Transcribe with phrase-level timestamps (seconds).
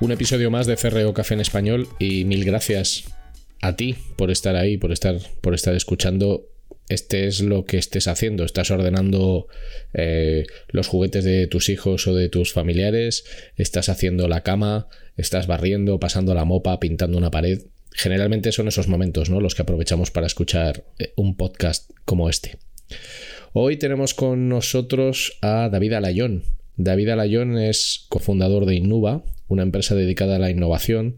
[0.00, 3.04] Un episodio más de CRO Café en Español y mil gracias
[3.60, 6.48] a ti por estar ahí, por estar, por estar escuchando.
[6.88, 8.44] Este es lo que estés haciendo.
[8.44, 9.46] Estás ordenando
[9.92, 13.24] eh, los juguetes de tus hijos o de tus familiares,
[13.56, 14.88] estás haciendo la cama,
[15.18, 17.60] estás barriendo, pasando la mopa, pintando una pared.
[17.92, 19.38] Generalmente son esos momentos, ¿no?
[19.38, 22.56] Los que aprovechamos para escuchar eh, un podcast como este.
[23.52, 26.44] Hoy tenemos con nosotros a David Alayón.
[26.78, 31.16] David Alayón es cofundador de Innuba, una empresa dedicada a la innovación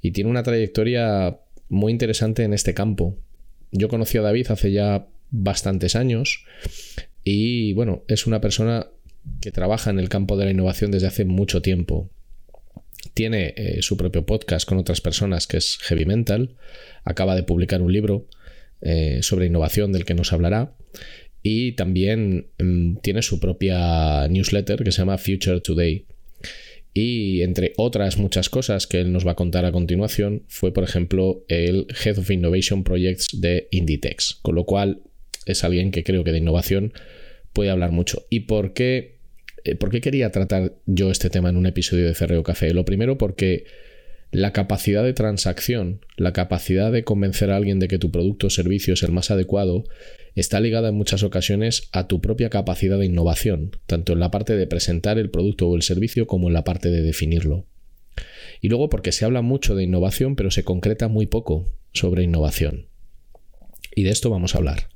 [0.00, 1.38] y tiene una trayectoria
[1.68, 3.18] muy interesante en este campo.
[3.72, 6.44] Yo conocí a David hace ya bastantes años
[7.24, 8.86] y bueno, es una persona
[9.40, 12.10] que trabaja en el campo de la innovación desde hace mucho tiempo.
[13.14, 16.56] Tiene eh, su propio podcast con otras personas que es Heavy Mental.
[17.04, 18.26] Acaba de publicar un libro
[18.80, 20.76] eh, sobre innovación del que nos hablará.
[21.42, 26.06] Y también mm, tiene su propia newsletter que se llama Future Today,
[26.94, 30.84] y entre otras muchas cosas que él nos va a contar a continuación, fue por
[30.84, 35.02] ejemplo el Head of Innovation Projects de Inditex, con lo cual
[35.46, 36.92] es alguien que creo que de innovación
[37.52, 38.26] puede hablar mucho.
[38.30, 39.18] ¿Y por qué,
[39.64, 42.74] eh, por qué quería tratar yo este tema en un episodio de Cerreo Café?
[42.74, 43.64] Lo primero porque
[44.30, 48.50] la capacidad de transacción, la capacidad de convencer a alguien de que tu producto o
[48.50, 49.84] servicio es el más adecuado,
[50.34, 54.56] está ligada en muchas ocasiones a tu propia capacidad de innovación, tanto en la parte
[54.56, 57.66] de presentar el producto o el servicio como en la parte de definirlo.
[58.60, 62.86] Y luego porque se habla mucho de innovación, pero se concreta muy poco sobre innovación.
[63.94, 64.88] Y de esto vamos a hablar.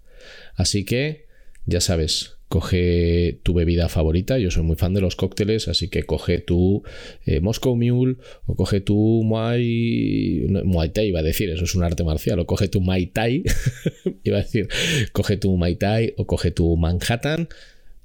[0.55, 1.27] Así que,
[1.67, 4.39] ya sabes, coge tu bebida favorita.
[4.39, 6.83] Yo soy muy fan de los cócteles, así que coge tu
[7.25, 10.47] eh, Moscow Mule o coge tu Muay,
[10.93, 13.43] Thai, iba a decir, eso es un arte marcial, o coge tu Mai Tai,
[14.25, 14.69] iba a decir,
[15.13, 17.49] coge tu Mai Tai o coge tu Manhattan.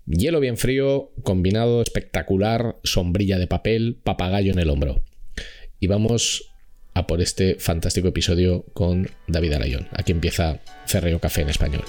[0.08, 5.02] Hielo bien frío, combinado espectacular, sombrilla de papel, papagayo en el hombro.
[5.80, 6.52] Y vamos
[6.94, 9.88] a por este fantástico episodio con David Arayón.
[9.92, 11.84] Aquí empieza Ferreo Café en español.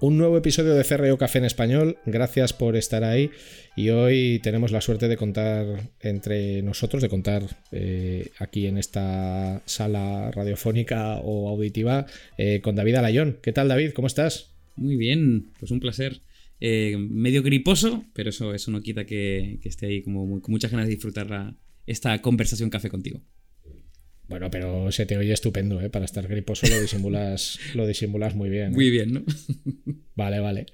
[0.00, 1.98] Un nuevo episodio de CRO Café en Español.
[2.06, 3.30] Gracias por estar ahí.
[3.76, 7.42] Y hoy tenemos la suerte de contar entre nosotros, de contar
[7.72, 12.06] eh, aquí en esta sala radiofónica o auditiva
[12.38, 13.38] eh, con David Alayón.
[13.42, 13.92] ¿Qué tal, David?
[13.94, 14.54] ¿Cómo estás?
[14.76, 16.22] Muy bien, pues un placer.
[16.60, 20.86] Eh, medio griposo, pero eso, eso no quita que, esté ahí como con muchas ganas
[20.86, 21.56] de disfrutar
[21.86, 23.22] esta conversación café contigo.
[24.32, 25.90] Bueno, pero se te oye estupendo, ¿eh?
[25.90, 28.68] Para estar griposo lo disimulas, lo disimulas muy bien.
[28.68, 28.70] ¿eh?
[28.70, 29.24] Muy bien, ¿no?
[30.14, 30.66] vale, vale.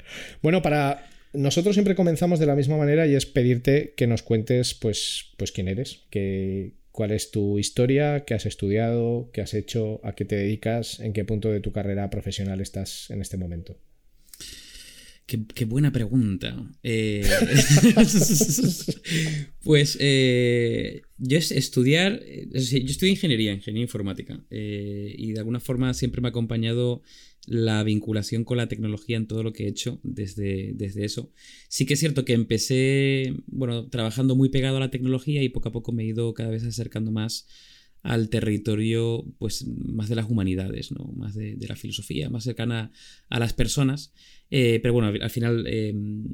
[0.43, 1.10] Bueno, para.
[1.32, 5.50] Nosotros siempre comenzamos de la misma manera y es pedirte que nos cuentes, pues, pues
[5.50, 10.25] quién eres, que, cuál es tu historia, qué has estudiado, qué has hecho, a qué
[10.25, 13.76] te dedicas, en qué punto de tu carrera profesional estás en este momento.
[15.29, 16.57] Qué, buena pregunta.
[16.83, 17.23] Eh,
[19.63, 25.93] pues eh, yo es estudiar, yo estudié ingeniería, ingeniería informática, eh, y de alguna forma
[25.93, 27.03] siempre me ha acompañado
[27.45, 31.31] la vinculación con la tecnología en todo lo que he hecho desde, desde eso.
[31.69, 35.69] Sí que es cierto que empecé, bueno, trabajando muy pegado a la tecnología y poco
[35.69, 37.47] a poco me he ido cada vez acercando más
[38.03, 41.05] al territorio pues más de las humanidades, ¿no?
[41.17, 42.93] más de la filosofía, más cercana
[43.29, 44.15] a las personas.
[44.50, 46.25] Eh, pero bueno, al final em,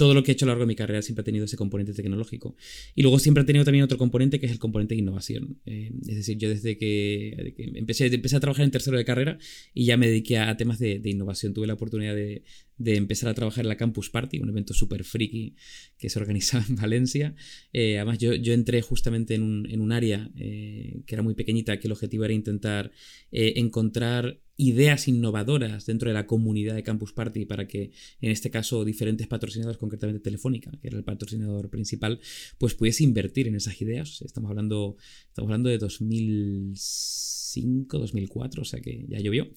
[0.00, 1.58] todo lo que he hecho a lo largo de mi carrera siempre ha tenido ese
[1.58, 2.56] componente tecnológico.
[2.94, 5.60] Y luego siempre ha tenido también otro componente que es el componente de innovación.
[5.66, 9.36] Eh, es decir, yo desde que, empecé, empecé, a trabajar en tercero de carrera
[9.74, 11.52] y ya me dediqué a, temas de, innovación.
[11.52, 12.44] Tuve la oportunidad de,
[12.84, 15.54] empezar a trabajar en la Campus Party, un evento súper friki
[15.98, 17.34] que se organizaba en Valencia.
[17.72, 21.78] Eh, además, yo, yo, entré justamente en un, en un área que era muy pequeñita,
[21.78, 22.90] que el objetivo era intentar
[23.30, 28.84] encontrar ideas innovadoras dentro de la comunidad de Campus Party para que, en este caso,
[28.84, 32.20] diferentes patrocinadores, concretamente Telefónica, que era el patrocinador principal,
[32.58, 34.20] pues pudiese invertir en esas ideas.
[34.20, 34.98] Estamos hablando,
[35.28, 39.48] estamos hablando de 2005, 2004, o sea que ya llovió.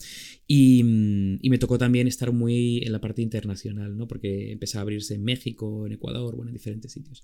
[0.48, 4.07] Y, me tocó también estar muy en la parte internacional, ¿no?
[4.07, 7.24] Porque empezaba a abrirse en México, en Ecuador, bueno, en diferentes sitios.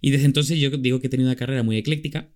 [0.00, 2.30] Y desde entonces yo digo que he tenido una carrera muy ecléctica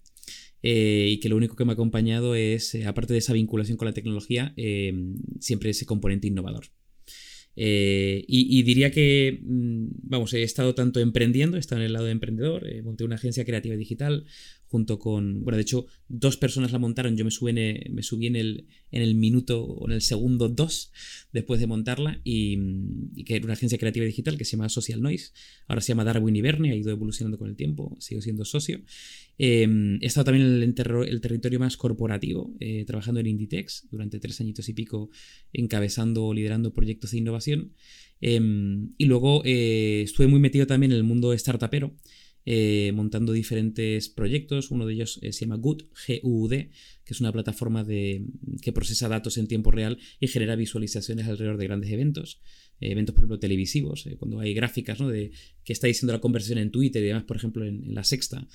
[0.62, 3.76] eh, y que lo único que me ha acompañado es, eh, aparte de esa vinculación
[3.76, 4.94] con la tecnología, eh,
[5.38, 6.66] siempre ese componente innovador.
[7.56, 12.12] Y, diría que, mm, vamos, he estado tanto emprendiendo, he estado en el lado de
[12.12, 14.26] emprendedor, monté una agencia creativa digital,
[14.74, 18.26] junto con, bueno, de hecho, dos personas la montaron, yo me subí en, me subí
[18.26, 20.90] en, el, en el minuto o en el segundo dos
[21.32, 22.58] después de montarla y,
[23.24, 25.30] que era una agencia creativa digital que se llama Social Noise,
[25.68, 28.80] ahora se llama Darwin y Verne, ha ido evolucionando con el tiempo, sigo siendo socio.
[29.36, 34.40] Em, he estado también en el, territorio más corporativo, eh, trabajando en Inditex durante tres
[34.40, 35.10] añitos y pico,
[35.52, 37.72] encabezando o liderando proyectos de innovación.
[38.20, 41.94] Em, y luego eh, estuve muy metido también en el mundo startupero.
[42.46, 44.70] Eh, montando diferentes proyectos.
[44.70, 46.70] Uno de ellos se llama Good, G-U-D,
[47.02, 48.26] que es una plataforma de,
[48.60, 52.42] que procesa datos en tiempo real y genera visualizaciones alrededor de grandes eventos.
[52.80, 55.08] Eventos, por ejemplo, televisivos, cuando hay gráficas ¿no?
[55.08, 55.30] de
[55.64, 58.46] qué está diciendo la conversión en Twitter y demás, por ejemplo, en, la sexta.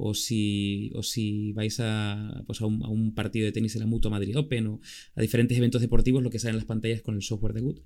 [0.00, 4.12] O si, o si vais a, pues a, un, partido de tenis en la Mutua
[4.12, 4.80] Madrid Open o
[5.16, 7.80] a diferentes eventos deportivos, lo que sale en las pantallas con el software de Good.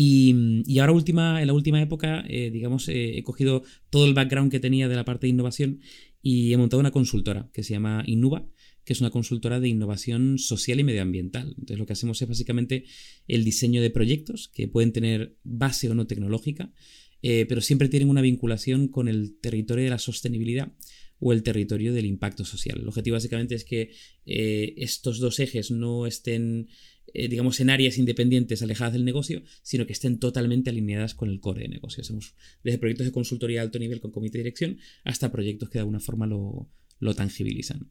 [0.00, 4.48] Y, ahora última, en la última época, eh, digamos, eh, he cogido todo el background
[4.48, 5.80] que tenía de la parte de innovación
[6.22, 8.48] y he montado una consultora que se llama Innuba,
[8.84, 11.48] que es una consultora de innovación social y medioambiental.
[11.48, 12.84] Entonces lo que hacemos es básicamente
[13.26, 16.72] el diseño de proyectos que pueden tener base o no tecnológica,
[17.22, 20.72] eh, pero siempre tienen una vinculación con el territorio de la sostenibilidad
[21.20, 22.80] o el territorio del impacto social.
[22.80, 23.90] El objetivo básicamente es que
[24.24, 26.68] estos dos ejes no estén
[27.14, 31.40] eh, digamos, en áreas independientes alejadas del negocio, sino que estén totalmente alineadas con el
[31.40, 32.02] core de negocio.
[32.02, 35.78] Hacemos desde proyectos de consultoría de alto nivel con comité de dirección hasta proyectos que
[35.78, 36.70] de alguna forma lo,
[37.14, 37.90] tangibilizan.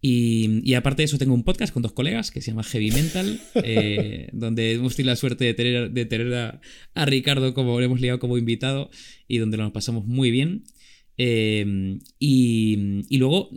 [0.00, 3.40] Y, aparte de eso, tengo un podcast con dos colegas que se llama Heavy Mental,
[3.56, 6.60] eh, donde hemos tenido la suerte de tener, de tener
[6.94, 8.90] a, Ricardo como lo hemos liado como invitado
[9.26, 10.64] y donde nos pasamos muy bien.
[11.16, 13.50] Eh, y, y luego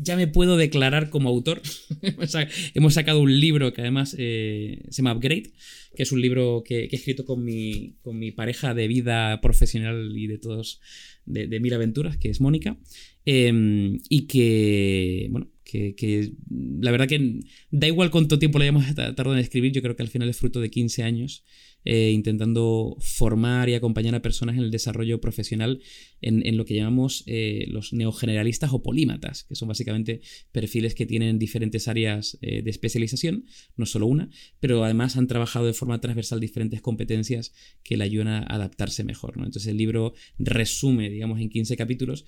[0.00, 1.62] ya me puedo declarar como autor.
[2.74, 5.52] Hemos sacado un libro que además eh, se llama Upgrade,
[5.94, 10.12] que es un libro que, he escrito con mi, con mi, pareja de vida profesional
[10.16, 10.80] y de todos,
[11.24, 12.78] de, mil aventuras, que es Mónica.
[13.24, 16.32] Em, y que, bueno, que,
[16.80, 20.02] la verdad que da igual cuánto tiempo le hayamos tardado en escribir, yo creo que
[20.02, 21.44] al final es fruto de 15 años
[21.88, 25.80] eh, intentando formar y acompañar a personas en el desarrollo profesional
[26.20, 31.38] en, lo que llamamos eh, los neogeneralistas o polímatas, que son básicamente perfiles que tienen
[31.38, 34.28] diferentes áreas eh, de especialización, no solo una,
[34.58, 37.52] pero además han trabajado de forma transversal diferentes competencias
[37.84, 39.34] que le ayudan a adaptarse mejor.
[39.36, 42.24] Entonces el libro resume, digamos, en 15 capítulos,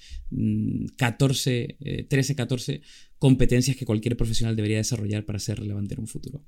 [0.96, 2.80] 14, 13, 14
[3.18, 6.44] competencias que cualquier profesional debería desarrollar para ser relevante en un futuro.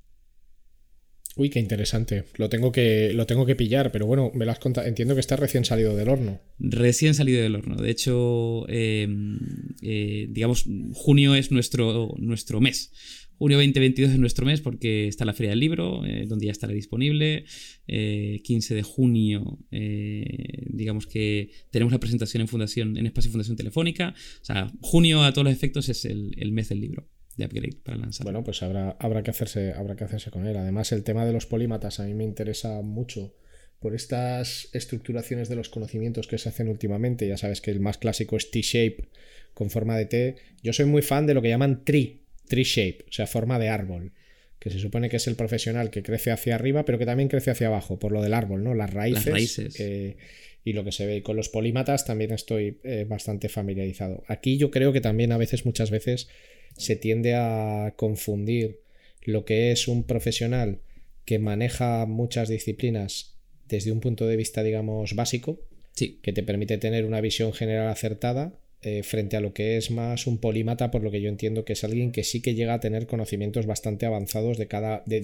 [1.36, 2.24] Uy, qué interesante.
[2.36, 4.86] Lo tengo que, lo tengo que pillar, pero bueno, me lo has contado.
[4.86, 6.40] Entiendo que está recién salido del horno.
[6.58, 7.76] Recién salido del horno.
[7.76, 9.38] De hecho, em,
[9.80, 12.92] eh, digamos, junio es nuestro, nuestro mes.
[13.38, 16.72] Junio 2022 es nuestro mes porque está la Feria del Libro, eh, donde ya estará
[16.72, 17.44] disponible.
[17.86, 24.14] 15 eh, de junio, digamos que tenemos la presentación en Fundación, en Espacio Fundación Telefónica.
[24.42, 27.08] O sea, junio a todos los efectos es el, el mes del libro
[27.40, 28.24] de upgrade para lanzar.
[28.24, 30.56] Bueno, pues habrá, habrá, que hacerse, habrá que hacerse con él.
[30.56, 33.34] Además, el tema de los polímatas a mí me interesa mucho
[33.80, 37.26] por estas estructuraciones de los conocimientos que se hacen últimamente.
[37.26, 39.08] Ya sabes que el más clásico es T-shape
[39.54, 40.36] con forma de T.
[40.62, 43.70] Yo soy muy fan de lo que llaman tree, tree shape, o sea, forma de
[43.70, 44.12] árbol,
[44.58, 47.50] que se supone que es el profesional que crece hacia arriba, pero que también crece
[47.50, 48.74] hacia abajo, por lo del árbol, ¿no?
[48.74, 49.26] Las raíces.
[49.26, 49.80] Las raíces.
[49.80, 50.16] Eh,
[50.62, 51.16] y lo que se ve.
[51.16, 54.24] Y con los polímatas también estoy eh, bastante familiarizado.
[54.28, 56.28] Aquí yo creo que también a veces, muchas veces,
[56.76, 58.80] se tiende a confundir
[59.22, 60.80] lo que es un profesional
[61.24, 63.36] que maneja muchas disciplinas
[63.68, 65.60] desde un punto de vista, digamos, básico,
[65.94, 66.18] sí.
[66.22, 70.26] que te permite tener una visión general acertada eh, frente a lo que es más
[70.26, 72.80] un polímata, por lo que yo entiendo que es alguien que sí que llega a
[72.80, 75.20] tener conocimientos bastante avanzados de cada de,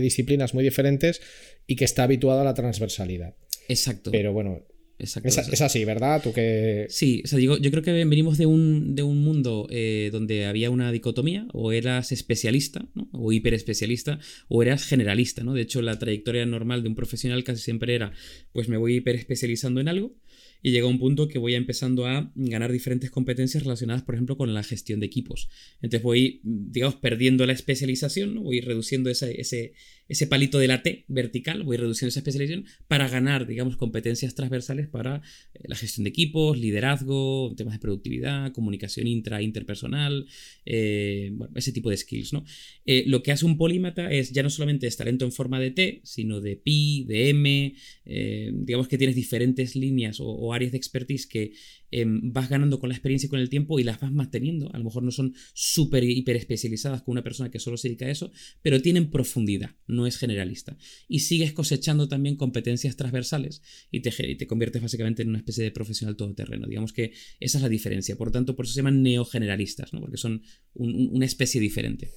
[0.00, 1.22] disciplinas muy diferentes
[1.68, 3.36] y que está habituado a la transversalidad.
[3.68, 4.10] Exacto.
[4.10, 4.62] Pero bueno,
[4.98, 6.22] es, así, ¿verdad?
[6.22, 6.86] ¿Tú que...
[6.88, 10.46] Sí, o sea, digo, yo creo que venimos de un, de un mundo eh, donde
[10.46, 13.08] había una dicotomía, o eras especialista, ¿no?
[13.12, 15.52] o hiperespecialista, o eras generalista, ¿no?
[15.52, 18.12] De hecho, la trayectoria normal de un profesional casi siempre era,
[18.52, 20.16] pues me voy hiperespecializando en algo,
[20.62, 24.52] y llega un punto que voy empezando a ganar diferentes competencias relacionadas, por ejemplo, con
[24.54, 25.48] la gestión de equipos.
[25.76, 28.42] Entonces voy, digamos, perdiendo la especialización, ¿no?
[28.42, 29.74] voy reduciendo ese, ese,
[30.08, 34.86] ese palito de la T vertical, voy reduciendo esa especialización para ganar, digamos, competencias transversales
[34.88, 35.22] para
[35.54, 40.26] eh, la gestión de equipos, liderazgo, temas de productividad, comunicación intra interpersonal,
[40.64, 42.44] eh, bueno, ese tipo de skills, ¿no?
[42.84, 45.70] Eh, lo que hace un polímata es ya no solamente es talento en forma de
[45.72, 51.26] T, sino de pi, de M, digamos que tienes diferentes líneas o, áreas de expertise
[51.26, 51.52] que
[51.90, 54.72] em, vas ganando con la experiencia y con el tiempo y las vas manteniendo.
[54.74, 58.06] A lo mejor no son súper hiper especializadas con una persona que solo se dedica
[58.06, 60.76] a eso, pero tienen profundidad no es generalista.
[61.08, 65.70] Y sigues cosechando también competencias transversales y te, te conviertes básicamente en una especie de
[65.70, 66.66] profesional todoterreno.
[66.66, 68.16] Digamos que esa es la diferencia.
[68.16, 70.00] Por tanto, por eso se llaman neogeneralistas, ¿no?
[70.00, 70.42] porque son
[70.74, 72.10] una especie diferente.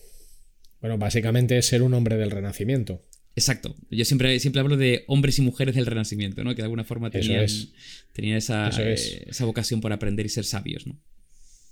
[0.82, 3.06] Bueno, básicamente es ser un hombre del renacimiento.
[3.40, 3.74] Exacto.
[3.90, 6.52] Yo siempre, siempre hablo de hombres y mujeres del Renacimiento, ¿no?
[6.52, 11.00] Que de alguna forma tenían, esa, eh, esa, vocación por aprender y ser sabios, ¿no?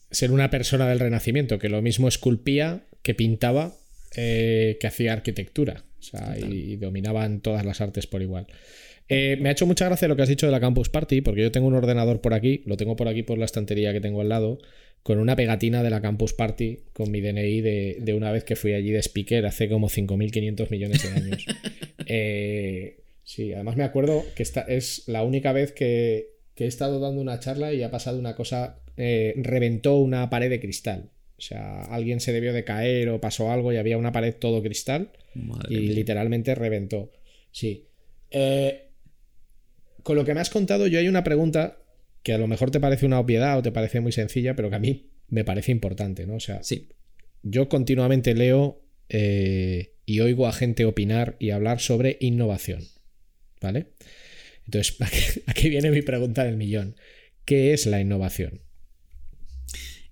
[0.10, 3.76] Ser una persona del Renacimiento, que lo mismo esculpía, que pintaba,
[4.16, 5.84] eh, que hacía arquitectura.
[6.00, 8.48] O sea, y, dominaban todas las artes por igual.
[9.10, 11.42] Eh, me ha hecho mucha gracia lo que has dicho de la Campus Party, porque
[11.42, 14.22] yo tengo un ordenador por aquí, lo tengo por aquí por la estantería que tengo
[14.22, 14.60] al lado,
[15.08, 18.74] con una pegatina de la Campus Party con mi DNI de, una vez que fui
[18.74, 21.46] allí de speaker hace como 5.500 millones de años.
[22.10, 27.22] Eh, sí, además me acuerdo que esta es la única vez que, he estado dando
[27.22, 31.10] una charla y ha pasado una cosa, eh, reventó una pared de cristal.
[31.38, 34.62] O sea, alguien se debió de caer o pasó algo y había una pared todo
[34.62, 35.12] cristal
[35.70, 37.12] y literalmente reventó.
[37.52, 37.88] Sí.
[38.32, 38.88] Eh,
[40.04, 41.78] con lo que me has contado, yo hay una pregunta
[42.28, 44.76] que a lo mejor te parece una obviedad o te parece muy sencilla, pero que
[44.76, 46.36] a mí me parece importante, ¿no?
[46.36, 46.90] O sea, sí.
[47.42, 52.84] yo continuamente leo eh, y oigo a gente opinar y hablar sobre innovación,
[53.62, 53.94] ¿vale?
[54.66, 54.98] Entonces,
[55.46, 56.98] aquí viene mi pregunta del millón.
[57.46, 58.60] ¿Qué es la innovación?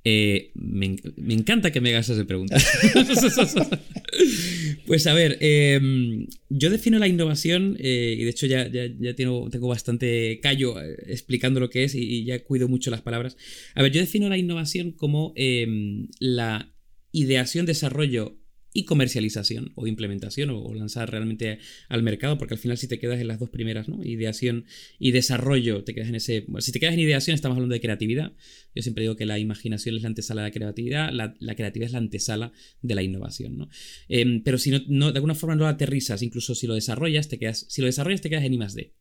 [0.06, 0.96] Eh, me,
[1.34, 2.56] encanta que me hagas esa pregunta.
[4.86, 9.50] pues a ver, em, yo defino la innovación, eh, y de hecho ya, ya, tengo,
[9.67, 13.38] bastante callo eh, explicando lo que es y, ya cuido mucho las palabras.
[13.75, 16.74] A ver, yo defino la innovación como em, la
[17.12, 18.38] ideación, desarrollo
[18.75, 23.22] y comercialización o implementación o, lanzar realmente al mercado, porque al final si te quedas
[23.22, 24.03] en las dos primeras, ¿no?
[24.03, 24.65] Ideación
[25.00, 26.46] y desarrollo, te quedas en ese...
[26.60, 28.34] si te quedas en ideación estamos hablando de creatividad.
[28.75, 31.94] Yo siempre digo que la imaginación es la antesala de la creatividad, la, creatividad es
[31.94, 32.51] la antesala
[32.82, 33.70] de la innovación, ¿no?
[34.10, 37.39] Em, pero si no, de alguna forma no lo aterrizas, incluso si lo desarrollas, te
[37.39, 37.65] quedas...
[37.70, 38.75] Si lo desarrollas te quedas en I más.
[38.75, 38.91] Eh,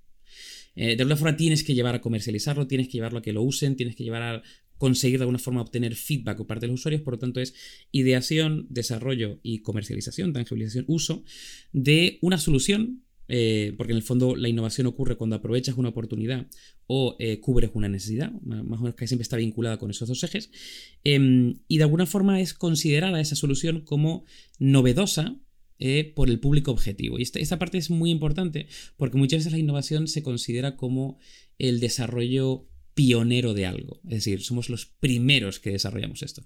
[0.76, 3.74] de alguna forma tienes que llevar a comercializarlo, tienes que llevarlo a que lo usen,
[3.74, 4.42] tienes que llevar a
[4.84, 7.54] conseguir de alguna forma obtener feedback por parte de los usuarios, por lo tanto es
[7.90, 11.24] ideación, desarrollo y comercialización, tangibilización, uso
[11.72, 16.48] de una solución, eh, porque en el fondo la innovación ocurre cuando aprovechas una oportunidad
[16.86, 20.22] o eh, cubres una necesidad, más o menos que siempre está vinculada con esos dos
[20.22, 20.50] ejes,
[21.02, 24.26] em, y de alguna forma es considerada esa solución como
[24.58, 25.40] novedosa
[25.78, 27.18] eh, por el público objetivo.
[27.18, 28.66] Y esta, esta, parte es muy importante
[28.98, 31.16] porque muchas veces la innovación se considera como
[31.58, 34.00] el desarrollo pionero de algo.
[34.04, 36.42] Es decir, somos los primeros que desarrollamos esto.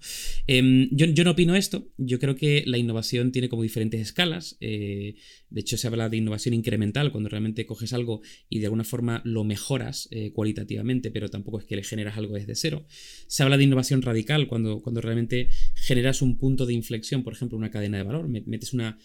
[0.47, 1.87] Em, yo, no opino esto.
[1.97, 4.57] Yo creo que la innovación tiene como diferentes escalas.
[4.59, 5.15] Eh,
[5.49, 9.21] de hecho, se habla de innovación incremental cuando realmente coges algo y de alguna forma
[9.25, 12.85] lo mejoras eh, cualitativamente, pero tampoco es que le generas algo desde cero.
[13.27, 17.57] Se habla de innovación radical cuando, cuando realmente generas un punto de inflexión, por ejemplo,
[17.57, 18.27] una cadena de valor.
[18.27, 18.97] Metes una,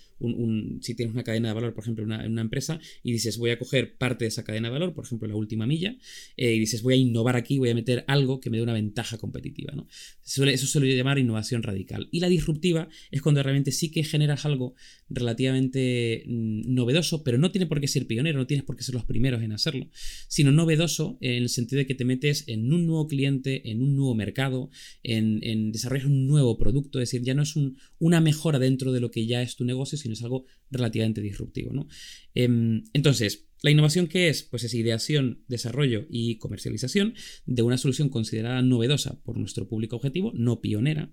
[0.80, 3.58] si tienes una cadena de valor, por ejemplo, en una, empresa, y dices, voy a
[3.58, 5.96] coger parte de esa cadena de valor, por ejemplo, la última milla,
[6.36, 8.72] eh, y dices, voy a innovar aquí, voy a meter algo que me dé una
[8.72, 9.72] ventaja competitiva.
[9.74, 9.86] ¿no?
[10.22, 12.08] Eso, suele llamar innovación radical.
[12.10, 14.74] Y la disruptiva es cuando realmente sí que generas algo
[15.08, 18.94] relativamente mm, novedoso, pero no tiene por qué ser pionero, no tienes por qué ser
[18.94, 19.88] los primeros en hacerlo,
[20.28, 23.96] sino novedoso en el sentido de que te metes en un nuevo cliente, en un
[23.96, 24.70] nuevo mercado,
[25.02, 27.54] en, desarrollar un nuevo producto, es decir, ya no es
[27.98, 31.72] una mejora dentro de lo que ya es tu negocio, sino es algo relativamente disruptivo.
[31.72, 31.88] ¿no?
[32.34, 34.42] Em, entonces, ¿La innovación qué es?
[34.42, 37.14] Pues es ideación, desarrollo y comercialización
[37.46, 41.10] de una solución considerada novedosa por nuestro público objetivo, no pionera,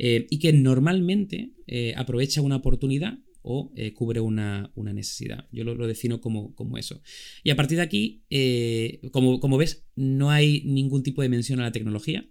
[0.00, 5.46] eh, y que normalmente eh, aprovecha una oportunidad o eh, cubre una, necesidad.
[5.52, 7.02] Yo lo, defino como, como, eso.
[7.42, 8.24] Y a partir de aquí,
[9.10, 12.26] como, como, ves, no hay ningún tipo de mención a la tecnología.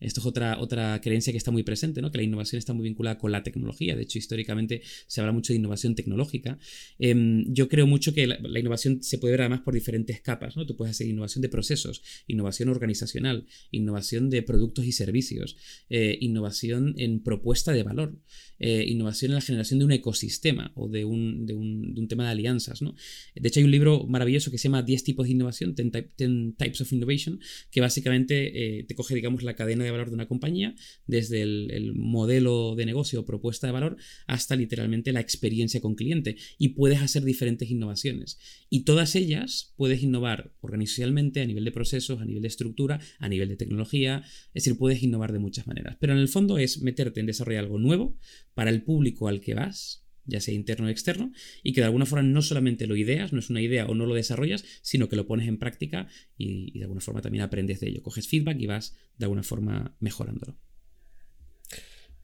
[0.00, 2.10] Esto es otra, otra creencia que está muy presente, ¿no?
[2.10, 3.96] que la innovación está muy vinculada con la tecnología.
[3.96, 6.58] De hecho, históricamente se habla mucho de innovación tecnológica.
[6.98, 10.56] Em, yo creo mucho que la, innovación se puede ver además por diferentes capas.
[10.56, 10.66] ¿no?
[10.66, 15.56] Tú puedes hacer innovación de procesos, innovación organizacional, innovación de productos y servicios,
[15.88, 18.18] eh, innovación en propuesta de valor,
[18.58, 22.08] eh, innovación en la generación de un ecosistema o de un, de un, de un
[22.08, 22.82] tema de alianzas.
[22.82, 22.94] ¿no?
[23.34, 26.80] De hecho, hay un libro maravilloso que se llama 10 tipos de innovación, 10, Types
[26.80, 30.74] of Innovation, que básicamente eh, te coge, digamos, la cadena de valor de una compañía,
[31.06, 33.96] desde el, modelo de negocio o propuesta de valor
[34.26, 36.36] hasta literalmente la experiencia con cliente.
[36.58, 38.38] Y puedes hacer diferentes innovaciones.
[38.68, 43.28] Y todas ellas puedes innovar organizacionalmente, a nivel de procesos, a nivel de estructura, a
[43.28, 44.22] nivel de tecnología.
[44.54, 45.96] Es decir, puedes innovar de muchas maneras.
[46.00, 48.16] Pero en el fondo es meterte en desarrollar algo nuevo
[48.54, 52.06] para el público al que vas ya sea interno o externo, y que de alguna
[52.06, 55.16] forma no solamente lo ideas, no es una idea o no lo desarrollas, sino que
[55.16, 58.02] lo pones en práctica y, de alguna forma también aprendes de ello.
[58.02, 60.58] Coges feedback y vas de alguna forma mejorándolo.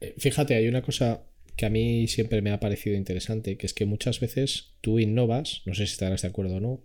[0.00, 3.74] Eh, fíjate, hay una cosa que a mí siempre me ha parecido interesante, que es
[3.74, 6.84] que muchas veces tú innovas, no sé si estarás de acuerdo o no,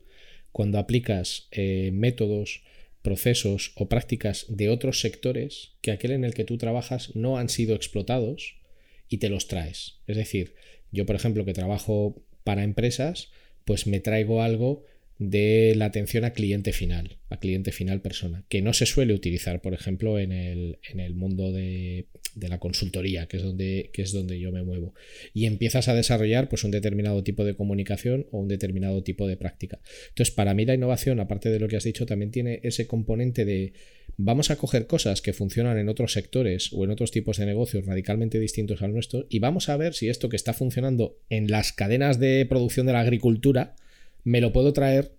[0.51, 2.63] cuando aplicas eh, métodos,
[3.01, 7.47] procesos o prácticas de otros sectores que aquel en el que tú trabajas no han
[7.47, 8.57] sido explotados
[9.07, 10.01] y te los traes.
[10.07, 10.55] Es decir,
[10.91, 13.31] yo, por ejemplo, que trabajo para empresas,
[13.65, 14.85] pues me traigo algo
[15.19, 19.61] de la atención a cliente final, a cliente final persona, que no se suele utilizar,
[19.61, 24.03] por ejemplo, en el, en el mundo de, de, la consultoría, que es, donde, que
[24.03, 24.93] es donde yo me muevo.
[25.33, 29.37] Y empiezas a desarrollar pues, un determinado tipo de comunicación o un determinado tipo de
[29.37, 29.79] práctica.
[30.09, 33.43] Entonces, para mí la innovación, aparte de lo que has dicho, también tiene ese componente
[33.43, 33.73] de
[34.17, 37.85] vamos a coger cosas que funcionan en otros sectores o en otros tipos de negocios
[37.85, 41.71] radicalmente distintos al nuestro y vamos a ver si esto que está funcionando en las
[41.71, 43.75] cadenas de producción de la agricultura,
[44.23, 45.13] me lo puedo traer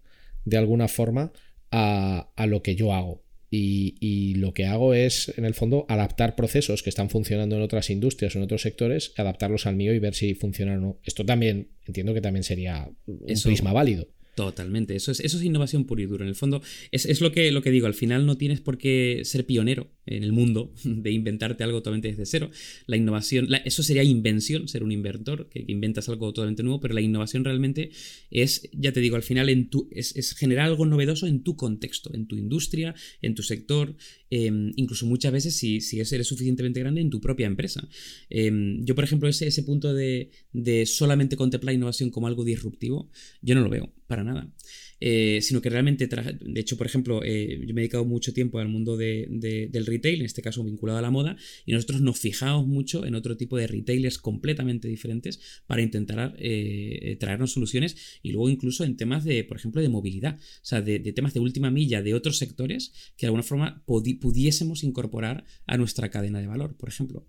[0.45, 1.33] de alguna forma
[1.71, 3.23] a, lo que yo hago.
[3.51, 7.89] Y, lo que hago es, en el fondo, adaptar procesos que están funcionando en otras
[7.89, 10.99] industrias o en otros sectores, adaptarlos al mío y ver si funcionan o no.
[11.03, 14.09] Esto también, entiendo que también sería un prisma válido.
[14.38, 16.24] Totalmente, eso es, eso es innovación pura y dura.
[16.24, 19.22] En el fondo, es, lo, que, lo que digo, al final no tienes por qué
[19.24, 22.51] ser pionero en el mundo de inventarte algo totalmente desde cero.
[22.87, 27.01] La innovación, eso sería invención, ser un inventor, que, inventas algo totalmente nuevo, pero la
[27.01, 27.90] innovación realmente
[28.31, 32.14] es, ya te digo, al final en tu, es, generar algo novedoso en tu contexto,
[32.14, 33.97] en tu industria, en tu sector,
[34.31, 37.88] Em, incluso muchas veces si, si eres suficientemente grande en tu propia empresa.
[38.29, 43.11] Em, yo, por ejemplo, ese, ese punto de, de, solamente contemplar innovación como algo disruptivo,
[43.40, 44.53] yo no lo veo para nada.
[45.01, 48.59] Eh, sino que realmente, de hecho, por ejemplo, eh, yo me he dedicado mucho tiempo
[48.59, 52.19] al mundo de, del retail, en este caso vinculado a la moda, y nosotros nos
[52.19, 58.33] fijamos mucho en otro tipo de retailers completamente diferentes para intentar eh, traernos soluciones y
[58.33, 61.71] luego incluso en temas de, por ejemplo, de movilidad, o sea, de, temas de última
[61.71, 66.77] milla de otros sectores que de alguna forma pudiésemos incorporar a nuestra cadena de valor,
[66.77, 67.27] por ejemplo.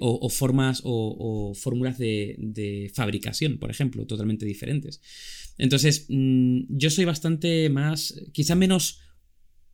[0.00, 5.00] O, formas o, fórmulas de, de, fabricación, por ejemplo, totalmente diferentes.
[5.58, 9.00] Entonces, mm, yo soy bastante más, quizá menos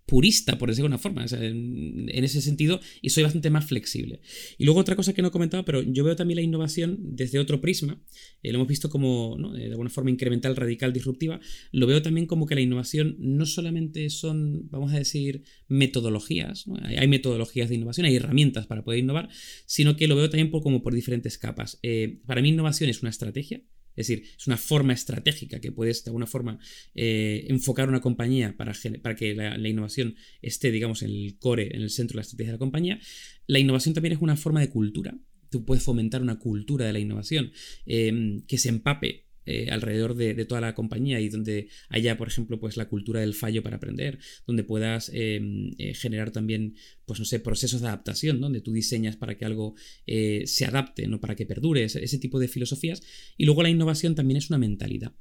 [0.06, 4.20] purista, por decirlo de una forma, en, ese sentido, y soy bastante más flexible.
[4.56, 7.38] Y luego otra cosa que no he comentado, pero yo veo también la innovación desde
[7.38, 8.00] otro prisma,
[8.42, 11.40] eh, lo hemos visto como, eh, de alguna forma, incremental, radical, disruptiva,
[11.72, 17.08] lo veo también como que la innovación no solamente son, vamos a decir, metodologías, hay,
[17.08, 19.28] metodologías de innovación, hay herramientas para poder innovar,
[19.66, 21.78] sino que lo veo también como por diferentes capas.
[21.82, 23.62] Eh, para mí innovación es una estrategia,
[23.96, 26.58] Es decir, es una forma estratégica que puedes de alguna forma
[26.94, 31.82] eh, enfocar una compañía para, para que la, innovación esté, digamos, en el core, en
[31.82, 33.00] el centro de la estrategia de la compañía.
[33.46, 35.18] La innovación también es una forma de cultura.
[35.50, 37.52] Tú puedes fomentar una cultura de la innovación
[37.86, 42.58] eh, que se empape eh, alrededor de, toda la compañía y donde haya, por ejemplo,
[42.58, 47.24] pues la cultura del fallo para aprender, donde puedas em, eh, generar también, pues no
[47.24, 49.74] sé, procesos de adaptación, donde tú diseñas para que algo
[50.06, 53.02] eh, se adapte, no para que perdure, ese, tipo de filosofías.
[53.36, 55.14] Y luego la innovación también es una mentalidad.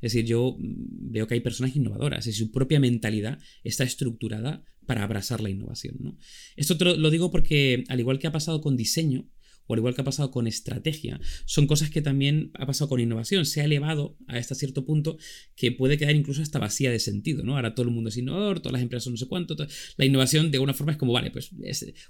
[0.00, 4.64] Es decir, yo mm, veo que hay personas innovadoras y su propia mentalidad está estructurada
[4.86, 5.96] para abrazar la innovación.
[5.98, 6.18] ¿no?
[6.56, 9.28] Esto lo digo porque, al igual que ha pasado con diseño,
[9.66, 13.00] o al igual que ha pasado con estrategia, son cosas que también ha pasado con
[13.00, 13.46] innovación.
[13.46, 15.18] Se ha elevado a este cierto punto
[15.54, 17.56] que puede quedar incluso hasta vacía de sentido, ¿no?
[17.56, 19.56] Ahora todo el mundo es innovador, todas las empresas son no sé cuánto.
[19.96, 21.50] La innovación de alguna forma es como, vale, pues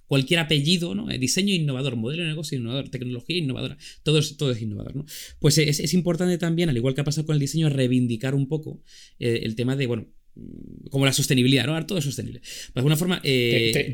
[0.07, 1.07] cualquier apellido, ¿no?
[1.07, 5.05] Diseño innovador, modelo de negocio innovador, tecnología innovadora, todo es, es innovador, ¿no?
[5.39, 8.83] Pues es, importante también, al igual que ha pasado con el diseño, reivindicar un poco
[9.19, 10.09] eh, el tema de, bueno,
[10.91, 11.85] como la sostenibilidad, ¿no?
[11.85, 12.41] todo es sostenible.
[12.41, 13.21] De alguna forma.
[13.23, 13.93] Eh,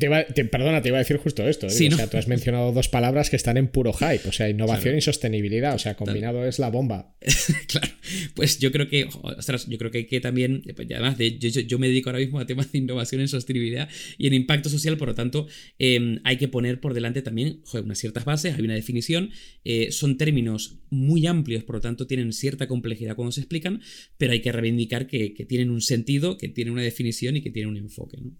[0.49, 1.67] perdona, te iba a decir justo esto.
[1.67, 1.69] ¿eh?
[1.69, 4.27] O sea, tú has mencionado dos palabras que están en puro hype.
[4.27, 5.75] O sea, innovación y sostenibilidad.
[5.75, 7.13] O sea, combinado es la bomba.
[7.67, 7.87] claro.
[8.35, 9.07] Pues yo creo que.
[9.21, 10.63] Ostras, yo creo que hay que también.
[10.75, 14.27] Pues, además, de, yo, me dedico ahora mismo a temas de innovación en sostenibilidad y
[14.27, 14.97] en impacto social.
[14.97, 15.47] Por lo tanto,
[15.77, 19.31] em, hay que poner por delante también unas ciertas bases, hay una definición.
[19.65, 23.81] Eh, son términos muy amplios, por lo tanto, tienen cierta complejidad cuando se explican,
[24.17, 27.69] pero hay que reivindicar que tienen un sentido que tiene una definición y que tiene
[27.69, 28.17] un enfoque.
[28.17, 28.31] ¿no?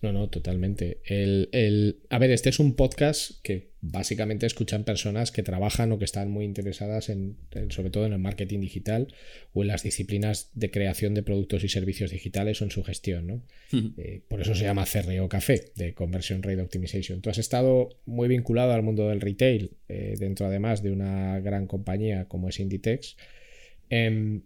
[0.00, 0.98] No, no, totalmente.
[1.04, 6.04] El, A ver, este es un podcast que básicamente escuchan personas que trabajan o que
[6.04, 7.36] están muy interesadas en,
[7.70, 9.14] sobre todo en el marketing digital
[9.52, 13.26] o en las disciplinas de creación de productos y servicios digitales o en su gestión,
[13.26, 13.42] ¿no?
[13.96, 17.20] Eh, por eso se llama CRO Café, de Conversion Rate Optimization.
[17.20, 21.66] Tú has estado muy vinculado al mundo del retail, eh, dentro además de una gran
[21.66, 23.16] compañía como es Inditex.
[23.88, 24.42] Em,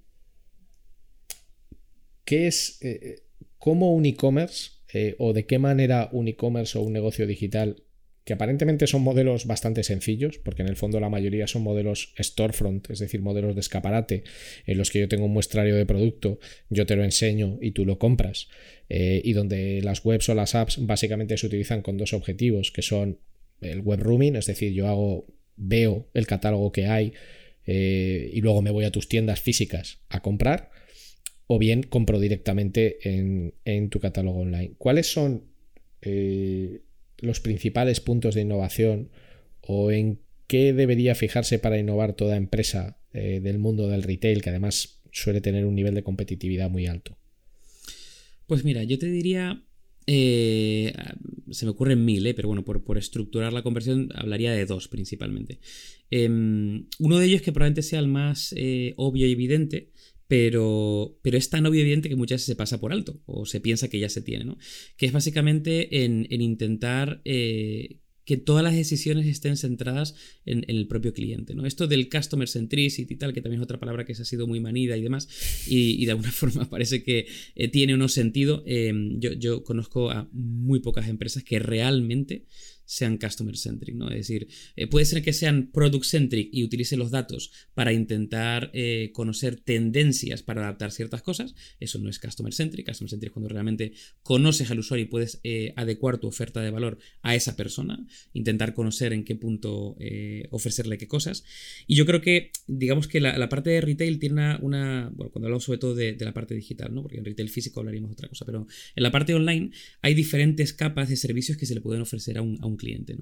[2.27, 3.17] ¿Qué es, eh, eh,
[3.57, 7.85] cómo un e-commerce eh, o de qué manera un e-commerce o un negocio digital,
[8.25, 12.91] que aparentemente son modelos bastante sencillos, porque en el fondo la mayoría son modelos storefront,
[12.91, 14.25] es decir, modelos de escaparate,
[14.67, 17.87] en los que yo tengo un muestrario de producto, yo te lo enseño y tú
[17.87, 18.49] lo compras,
[18.89, 23.21] y donde las webs o las apps básicamente se utilizan con dos objetivos, que son
[23.61, 27.13] el web rooming, es decir, yo hago, veo el catálogo que hay,
[27.65, 30.71] y luego me voy a tus tiendas físicas a comprar
[31.47, 34.75] o bien compro directamente en, tu catálogo online.
[34.79, 35.45] ¿Cuáles son
[36.03, 36.83] eh,
[37.19, 39.11] los principales puntos de innovación
[39.61, 44.51] o en qué debería fijarse para innovar toda empresa eh, del mundo del retail, que
[44.51, 47.17] además suele tener un nivel de competitividad muy alto?
[48.47, 49.65] Pues mira, yo te diría,
[50.07, 50.93] eh,
[51.51, 55.59] se me ocurren mil, pero bueno, por, por, estructurar la conversión hablaría de dos principalmente.
[56.11, 58.55] Em, uno de ellos que probablemente sea el más
[58.97, 59.91] obvio y evidente
[60.29, 63.61] pero, pero es tan obvio evidente que muchas veces se pasa por alto o se
[63.61, 64.59] piensa que ya se tiene, ¿no?
[64.97, 71.15] Que es básicamente en, intentar eh, que todas las decisiones estén centradas en, el propio
[71.15, 71.65] cliente, ¿no?
[71.65, 74.49] Esto del customer centricity y tal, que también es otra palabra que se ha sido
[74.49, 75.29] muy manida y demás,
[75.69, 78.65] y, de alguna forma parece que eh, tiene unos sentido.
[78.67, 82.47] Eh, yo, yo conozco a muy pocas empresas que realmente
[82.87, 84.09] sean customer centric, ¿no?
[84.09, 88.71] Es decir, eh, puede ser que sean product centric y utilicen los datos para intentar
[88.73, 91.55] eh, conocer tendencias para adaptar ciertas cosas.
[91.81, 92.89] Eso no es customer centric.
[92.89, 96.71] Customer centric es cuando realmente conoces al usuario y puedes eh, adecuar tu oferta de
[96.71, 99.97] valor a esa persona, intentar conocer en qué punto
[100.51, 101.45] ofrecerle qué cosas.
[101.87, 105.65] Y yo creo que, digamos que la, parte de retail tiene una, bueno, cuando hablamos
[105.65, 107.03] sobre todo de, la parte digital, ¿no?
[107.03, 109.71] Porque en retail físico hablaríamos de otra cosa, pero en la parte online
[110.03, 113.17] hay diferentes capas de servicios que se le pueden ofrecer a un cliente.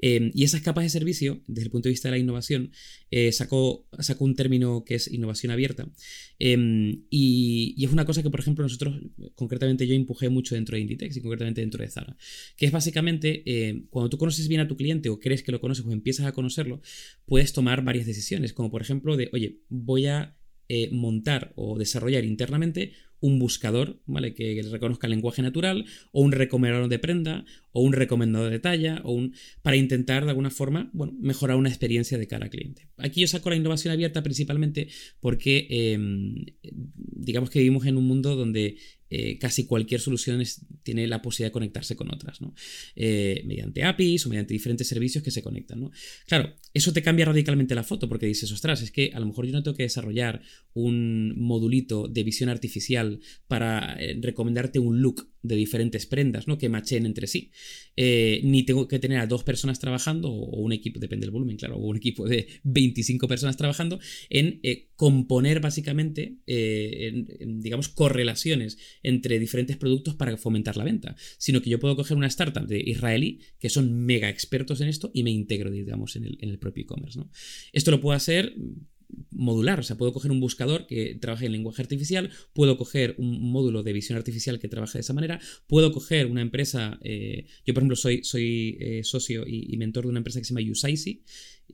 [0.00, 2.72] Em, y esas capas de servicio, desde el punto de vista de la innovación,
[3.10, 5.88] eh, sacó, sacó, un término que es innovación abierta.
[6.38, 9.00] Em, y, es una cosa que, por ejemplo, nosotros,
[9.34, 12.16] concretamente yo empujé mucho dentro de Inditex y concretamente dentro de Zara,
[12.56, 15.60] que es básicamente em, cuando tú conoces bien a tu cliente o crees que lo
[15.60, 16.80] conoces o empiezas a conocerlo,
[17.26, 20.36] puedes tomar varias decisiones, como por ejemplo de, oye, voy a
[20.68, 24.34] eh, montar o desarrollar internamente un buscador, ¿vale?
[24.34, 29.00] Que reconozca el lenguaje natural, o un recomendador de prenda, o un recomendador de talla,
[29.04, 29.34] o un.
[29.62, 32.88] para intentar de alguna forma, bueno, mejorar una experiencia de cara al cliente.
[32.98, 34.88] Aquí yo saco la innovación abierta principalmente
[35.20, 36.44] porque em,
[36.96, 38.76] digamos que vivimos en un mundo donde
[39.10, 40.42] eh, casi cualquier solución
[40.82, 42.54] tiene la posibilidad de conectarse con otras, ¿no?
[42.94, 45.90] Eh, mediante APIs o mediante diferentes servicios que se conectan, ¿no?
[46.26, 49.46] Claro, eso te cambia radicalmente la foto porque dices, ostras, es que a lo mejor
[49.46, 50.42] yo no tengo que desarrollar
[50.74, 56.58] un modulito de visión artificial para eh, recomendarte un look de diferentes prendas, ¿no?
[56.58, 57.50] Que machen entre sí.
[57.96, 61.56] Eh, ni tengo que tener a dos personas trabajando, o un equipo, depende del volumen,
[61.56, 63.98] claro, o un equipo de 25 personas trabajando,
[64.30, 71.16] en eh, componer básicamente, eh, digamos, correlaciones entre diferentes productos para fomentar la venta.
[71.38, 75.10] Sino que yo puedo coger una startup de israelí, que son mega expertos en esto,
[75.14, 77.30] y me integro, digamos, en el, en el propio e-commerce, ¿no?
[77.72, 78.54] Esto lo puedo hacer
[79.30, 83.50] modular, o sea, puedo coger un buscador que trabaje en lenguaje artificial, puedo coger un
[83.52, 87.74] módulo de visión artificial que trabaje de esa manera, puedo coger una empresa, eh, yo
[87.74, 91.22] por ejemplo soy, soy eh, socio y, mentor de una empresa que se llama Usaisi,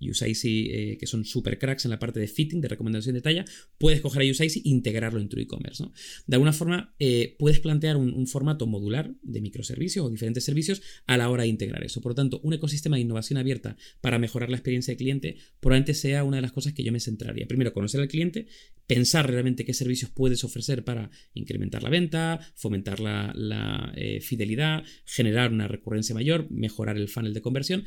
[0.01, 3.45] Usaisi, eh, que son super cracks en la parte de fitting, de recomendación de talla,
[3.79, 5.85] puedes coger a Usaisi e integrarlo en tu e-commerce.
[6.27, 11.17] De alguna forma, eh, puedes plantear un, formato modular de microservicios o diferentes servicios a
[11.17, 12.01] la hora de integrar eso.
[12.01, 15.95] Por lo tanto, un ecosistema de innovación abierta para mejorar la experiencia de cliente probablemente
[15.95, 17.47] sea una de las cosas que yo me centraría.
[17.47, 18.47] Primero, conocer al cliente,
[18.87, 25.53] pensar realmente qué servicios puedes ofrecer para incrementar la venta, fomentar la, eh, fidelidad, generar
[25.53, 27.85] una recurrencia mayor, mejorar el funnel de conversión,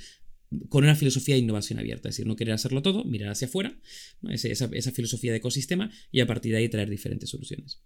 [0.70, 3.80] con una filosofía de innovación abierta, es decir, no querer hacerlo todo, mirar hacia afuera,
[4.30, 7.82] esa, filosofía de ecosistema y a partir de ahí traer diferentes soluciones.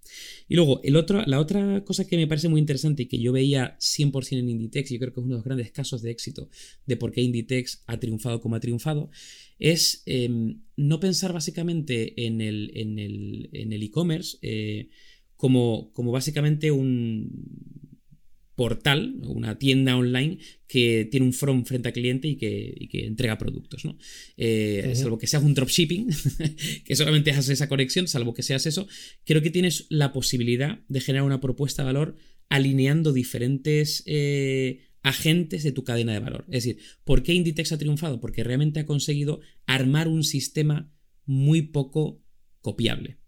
[0.48, 3.32] Y luego, el otro, la otra cosa que me parece muy interesante y que yo
[3.32, 6.12] veía 100% en Inditex, y yo creo que es uno de los grandes casos de
[6.12, 6.50] éxito
[6.86, 9.10] de por qué Inditex ha triunfado como ha triunfado,
[9.58, 14.90] es em, no pensar básicamente en el e-commerce eh,
[15.36, 17.89] como, como básicamente un
[18.60, 23.86] portal, una tienda online que tiene un front frente al cliente y que, entrega productos,
[23.86, 23.98] ¿no?
[24.36, 26.10] Eh, salvo que seas un dropshipping,
[26.84, 28.86] que solamente haces esa conexión, salvo que seas eso,
[29.24, 32.18] creo que tienes la posibilidad de generar una propuesta de valor
[32.50, 36.44] alineando diferentes eh, agentes de tu cadena de valor.
[36.50, 38.20] Es decir, ¿por qué Inditex ha triunfado?
[38.20, 40.92] Porque realmente ha conseguido armar un sistema
[41.26, 42.22] muy poco
[42.60, 43.20] copiable.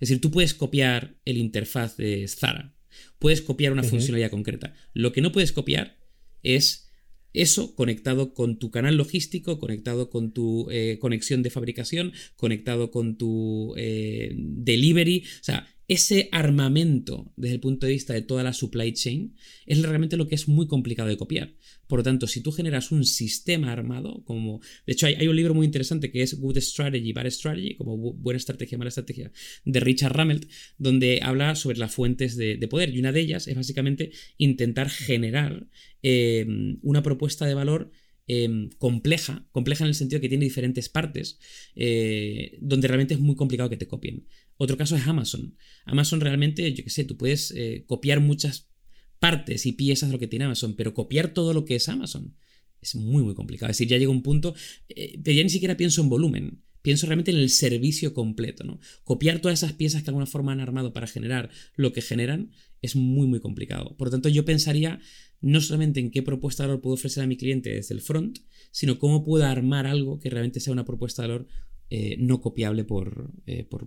[0.00, 2.74] Es decir, tú puedes copiar el interfaz de Zara,
[3.18, 4.74] Puedes copiar una funcionalidad concreta.
[4.94, 5.98] Lo que no puedes copiar
[6.42, 6.90] es
[7.32, 13.16] eso conectado con tu canal logístico, conectado con tu eh, conexión de fabricación, conectado con
[13.16, 15.24] tu eh, delivery.
[15.40, 19.34] O sea, ese armamento desde el punto de vista de toda la supply chain
[19.66, 21.54] es realmente lo que es muy complicado de copiar.
[21.86, 25.54] Por lo tanto, si tú generas un sistema armado, como de hecho hay, un libro
[25.54, 29.32] muy interesante que es Good Strategy, Bad Strategy, como buena estrategia, mala estrategia,
[29.64, 33.56] de Richard Rammelt, donde habla sobre las fuentes de, poder y una de ellas es
[33.56, 35.66] básicamente intentar generar
[36.02, 36.46] eh,
[36.82, 37.90] una propuesta de valor
[38.28, 41.40] Em, compleja, compleja en el sentido que tiene diferentes partes,
[41.74, 44.26] eh, donde realmente es muy complicado que te copien.
[44.62, 45.56] Otro caso es Amazon.
[45.86, 48.70] Amazon realmente, yo qué sé, tú puedes eh, copiar muchas
[49.18, 52.36] partes y piezas de lo que tiene Amazon, pero copiar todo lo que es Amazon
[52.80, 53.72] es muy, muy complicado.
[53.72, 54.54] Es decir, ya llega un punto,
[54.88, 58.78] eh, ya ni siquiera pienso en volumen, pienso realmente en el servicio completo, ¿no?
[59.02, 62.52] Copiar todas esas piezas que de alguna forma han armado para generar lo que generan
[62.82, 63.96] es muy, muy complicado.
[63.96, 65.00] Por lo tanto, yo pensaría
[65.40, 68.38] no solamente en qué propuesta de valor puedo ofrecer a mi cliente desde el front,
[68.70, 71.48] sino cómo puedo armar algo que realmente sea una propuesta de valor
[71.90, 73.86] eh, no copiable por, eh, por,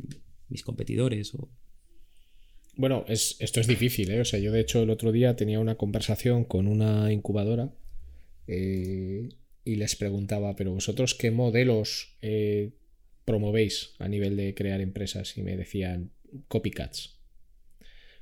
[0.50, 1.50] mis competidores o...
[2.78, 4.20] Bueno, es, esto es difícil, ¿eh?
[4.20, 7.74] O sea, yo de hecho el otro día tenía una conversación con una incubadora
[8.48, 9.30] eh,
[9.64, 12.18] y les preguntaba, pero vosotros qué modelos
[13.24, 16.12] promovéis a nivel de crear empresas y me decían
[16.48, 17.16] copycats.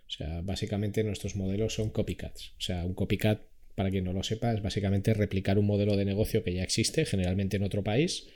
[0.07, 2.53] O sea, básicamente nuestros modelos son copycats.
[2.57, 3.41] O sea, un copycat,
[3.75, 7.05] para quien no lo sepa, es básicamente replicar un modelo de negocio que ya existe,
[7.05, 8.27] generalmente en otro país,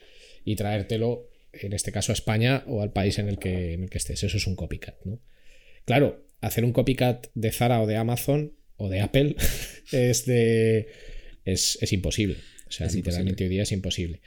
[0.44, 1.30] y traértelo,
[1.62, 4.24] en este caso a España o al país en el que, en el que estés.
[4.24, 5.20] Eso es un copycat, ¿no?
[5.86, 9.36] Claro, hacer un copycat de Zara o de Amazon o de Apple
[9.92, 10.88] es de.
[11.46, 12.38] Es, imposible.
[12.68, 14.20] O sea, literalmente hoy día es imposible.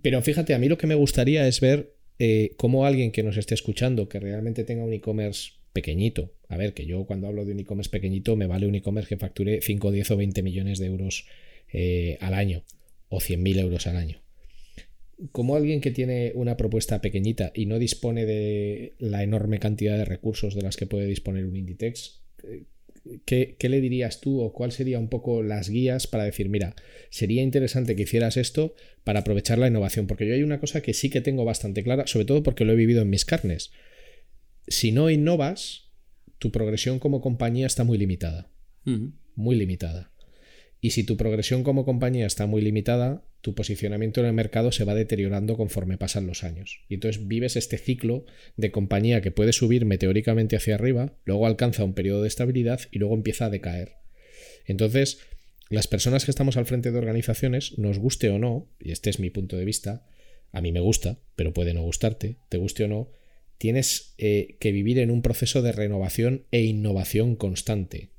[0.00, 3.36] Pero fíjate, a mí lo que me gustaría es ver eh, cómo alguien que nos
[3.36, 7.52] esté escuchando, que realmente tenga un e-commerce pequeñito, a ver, que yo cuando hablo de
[7.52, 10.86] un e-commerce pequeñito me vale un e-commerce que facture 5, 10 o 20 millones de
[10.86, 11.26] euros
[11.72, 12.64] eh, al año
[13.08, 14.22] o 100.000 euros al año.
[15.32, 20.04] Como alguien que tiene una propuesta pequeñita y no dispone de la enorme cantidad de
[20.04, 22.64] recursos de las que puede disponer un Inditex, eh,
[23.24, 26.74] ¿qué, le dirías tú o cuál serían un poco las guías para decir, mira,
[27.10, 28.74] sería interesante que hicieras esto
[29.04, 30.06] para aprovechar la innovación?
[30.06, 32.72] Porque yo hay una cosa que sí que tengo bastante clara, sobre todo porque lo
[32.72, 33.72] he vivido en mis carnes.
[34.68, 35.90] Si no innovas,
[36.38, 38.50] tu progresión como compañía está muy limitada.
[39.34, 40.12] Muy limitada.
[40.80, 44.84] Y si tu progresión como compañía está muy limitada, tu posicionamiento en el mercado se
[44.84, 46.80] va deteriorando conforme pasan los años.
[46.88, 51.84] Y entonces vives este ciclo de compañía que puede subir meteóricamente hacia arriba, luego alcanza
[51.84, 53.94] un periodo de estabilidad y luego empieza a decaer.
[54.66, 55.20] Entonces,
[55.68, 59.18] las personas que estamos al frente de organizaciones, nos guste o no, y este es
[59.18, 60.06] mi punto de vista,
[60.52, 63.10] a mí me gusta, pero puede no gustarte, te guste o no,
[63.58, 68.10] tienes eh, que vivir en un proceso de renovación e innovación constante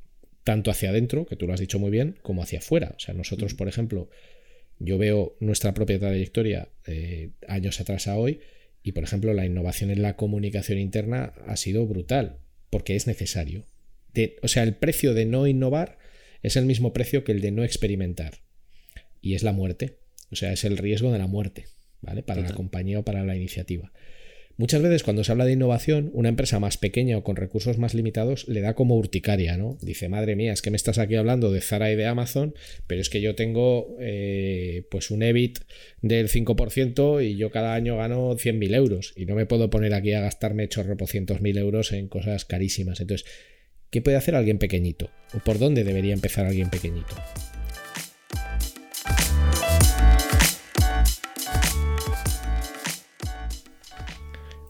[0.48, 2.94] tanto hacia adentro, que tú lo has dicho muy bien, como hacia afuera.
[2.96, 4.10] O sea, nosotros, por ejemplo,
[4.80, 8.40] yo veo nuestra propia trayectoria eh, años atrás a hoy
[8.82, 12.38] y, por ejemplo, la innovación en la comunicación interna ha sido brutal,
[12.70, 13.66] porque es necesario.
[14.42, 15.98] o sea, el precio de no innovar
[16.42, 18.36] es el mismo precio que el de no experimentar.
[19.20, 19.98] Y es la muerte.
[20.32, 21.66] O sea, es el riesgo de la muerte,
[22.00, 22.24] ¿vale?
[22.24, 23.92] Para la compañía o para la iniciativa.
[24.58, 27.94] Muchas veces cuando se habla de innovación, una empresa más pequeña o con recursos más
[27.94, 29.78] limitados le da como urticaria, ¿no?
[29.82, 32.56] Dice, madre mía, es que me estás aquí hablando de Zara y de Amazon,
[32.88, 35.60] pero es que yo tengo eh, pues un EBIT
[36.02, 40.14] del 5% y yo cada año gano 100.000 euros y no me puedo poner aquí
[40.14, 43.00] a gastarme chorropocientos mil euros en cosas carísimas.
[43.00, 43.30] Entonces,
[43.92, 45.12] ¿qué puede hacer alguien pequeñito?
[45.36, 47.16] ¿O por dónde debería empezar alguien pequeñito?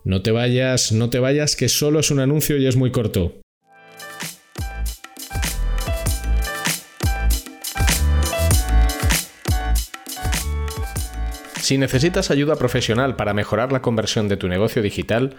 [0.08, 3.42] No te vayas, no te vayas, que solo es un anuncio y es muy corto.
[11.60, 15.34] Si necesitas ayuda profesional para mejorar la conversión de tu negocio digital,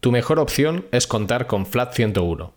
[0.00, 2.54] tu mejor opción es contar con Flat 101.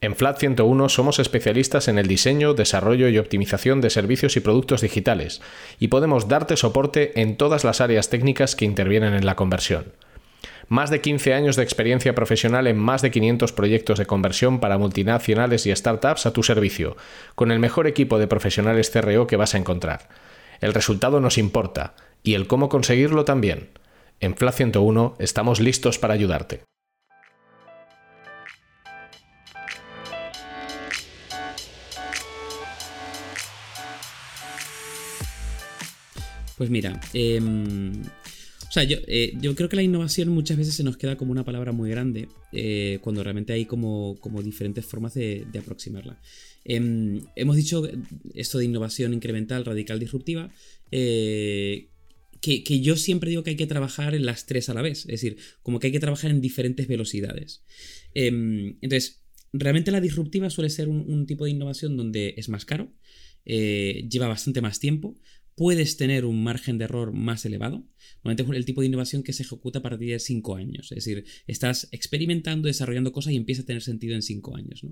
[0.00, 4.80] En Flat 101 somos especialistas en el diseño, desarrollo y optimización de servicios y productos
[4.80, 5.42] digitales
[5.78, 9.92] y podemos darte soporte en todas las áreas técnicas que intervienen en la conversión
[10.68, 14.78] más de 15 años de experiencia profesional en más de 500 proyectos de conversión para
[14.78, 16.96] multinacionales y startups a tu servicio,
[17.34, 20.08] con el mejor equipo de profesionales CRO que vas a encontrar.
[20.60, 23.70] El resultado nos importa y el cómo conseguirlo también.
[24.20, 26.62] En FLA 101 estamos listos para ayudarte.
[36.56, 37.40] Pues mira, eh,
[38.72, 41.44] o sea, eh, yo, creo que la innovación muchas veces se nos queda como una
[41.44, 46.18] palabra muy grande, eh, cuando realmente hay como, diferentes formas de, aproximarla.
[46.64, 47.86] Em, hemos dicho
[48.32, 50.50] esto de innovación incremental, radical, disruptiva,
[50.90, 51.90] eh,
[52.40, 55.20] que, yo siempre digo que hay que trabajar en las tres a la vez, es
[55.20, 57.64] decir, como que hay que trabajar en diferentes velocidades.
[58.14, 62.90] Em, entonces, realmente la disruptiva suele ser un, tipo de innovación donde es más caro,
[63.44, 65.20] lleva bastante más tiempo,
[65.56, 67.86] puedes tener un margen de error más elevado.
[68.24, 70.92] Normalmente es el tipo de innovación que se ejecuta a partir de 5 años.
[70.92, 74.84] Es decir, estás experimentando, desarrollando cosas y empieza a tener sentido en 5 años.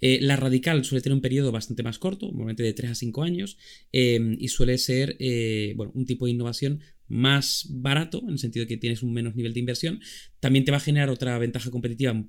[0.00, 3.22] Eh, la radical suele tener un periodo bastante más corto, normalmente de 3 a 5
[3.22, 3.58] años,
[3.92, 8.64] em, y suele ser eh, bueno, un tipo de innovación más barato, en el sentido
[8.64, 10.00] de que tienes un menos nivel de inversión.
[10.40, 12.24] También te va a generar otra ventaja competitiva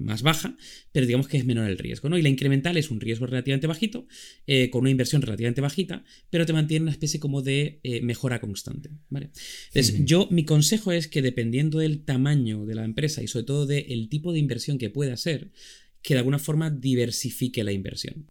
[0.00, 0.56] más baja,
[0.92, 2.18] pero digamos que es menor el riesgo, ¿no?
[2.18, 4.06] Y la incremental es un riesgo relativamente bajito,
[4.46, 8.40] eh, con una inversión relativamente bajita, pero te mantiene una especie como de eh, mejora
[8.40, 9.30] constante, ¿vale?
[9.66, 13.66] Entonces, yo, mi consejo es que dependiendo del tamaño de la empresa y sobre todo
[13.66, 15.50] del tipo de inversión que pueda ser,
[16.02, 18.30] que de alguna forma diversifique la inversión.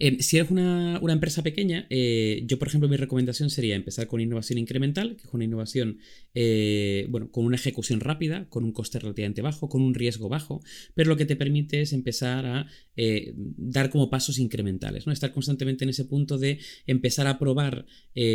[0.00, 4.20] Em, si eres una, empresa pequeña, eh, yo por ejemplo mi recomendación sería empezar con
[4.20, 5.98] innovación incremental, que es una innovación
[6.34, 10.62] eh, bueno, con una ejecución rápida, con un coste relativamente bajo, con un riesgo bajo,
[10.94, 15.12] pero lo que te permite es empezar a eh, dar como pasos incrementales, ¿no?
[15.12, 17.86] estar constantemente en ese punto de empezar a probar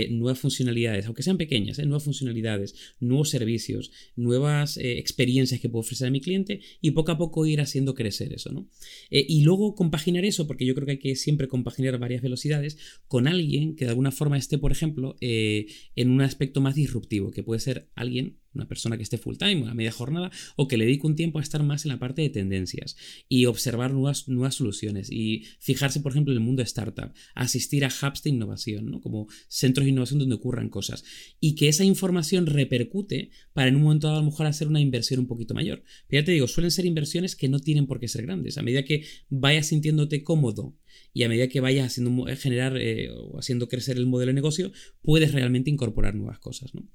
[0.09, 6.11] nuevas funcionalidades, aunque sean pequeñas, nuevas funcionalidades, nuevos servicios, nuevas experiencias que puedo ofrecer a
[6.11, 8.51] mi cliente y poco a poco ir haciendo crecer eso.
[8.53, 8.69] ¿no?
[9.09, 13.27] y luego compaginar eso, porque yo creo que hay que siempre compaginar varias velocidades con
[13.27, 17.43] alguien que de alguna forma esté, por ejemplo, eh, en un aspecto más disruptivo, que
[17.43, 20.85] puede ser alguien una persona que esté full time, a media jornada, o que le
[20.85, 22.95] dedique un tiempo a estar más en la parte de tendencias
[23.27, 27.85] y observar nuevas, nuevas soluciones y fijarse, por ejemplo, en el mundo de startup, asistir
[27.85, 29.01] a hubs de innovación, ¿no?
[29.01, 31.03] como centros de innovación donde ocurran cosas,
[31.39, 34.81] y que esa información repercute para en un momento dado a lo mejor hacer una
[34.81, 35.83] inversión un poquito mayor.
[36.07, 38.57] Pero ya te digo, suelen ser inversiones que no tienen por qué ser grandes.
[38.57, 40.77] A medida que vayas sintiéndote cómodo
[41.13, 44.71] y a medida que vayas haciendo generar eh, o haciendo crecer el modelo de negocio,
[45.01, 46.73] puedes realmente incorporar nuevas cosas.
[46.73, 46.87] ¿no?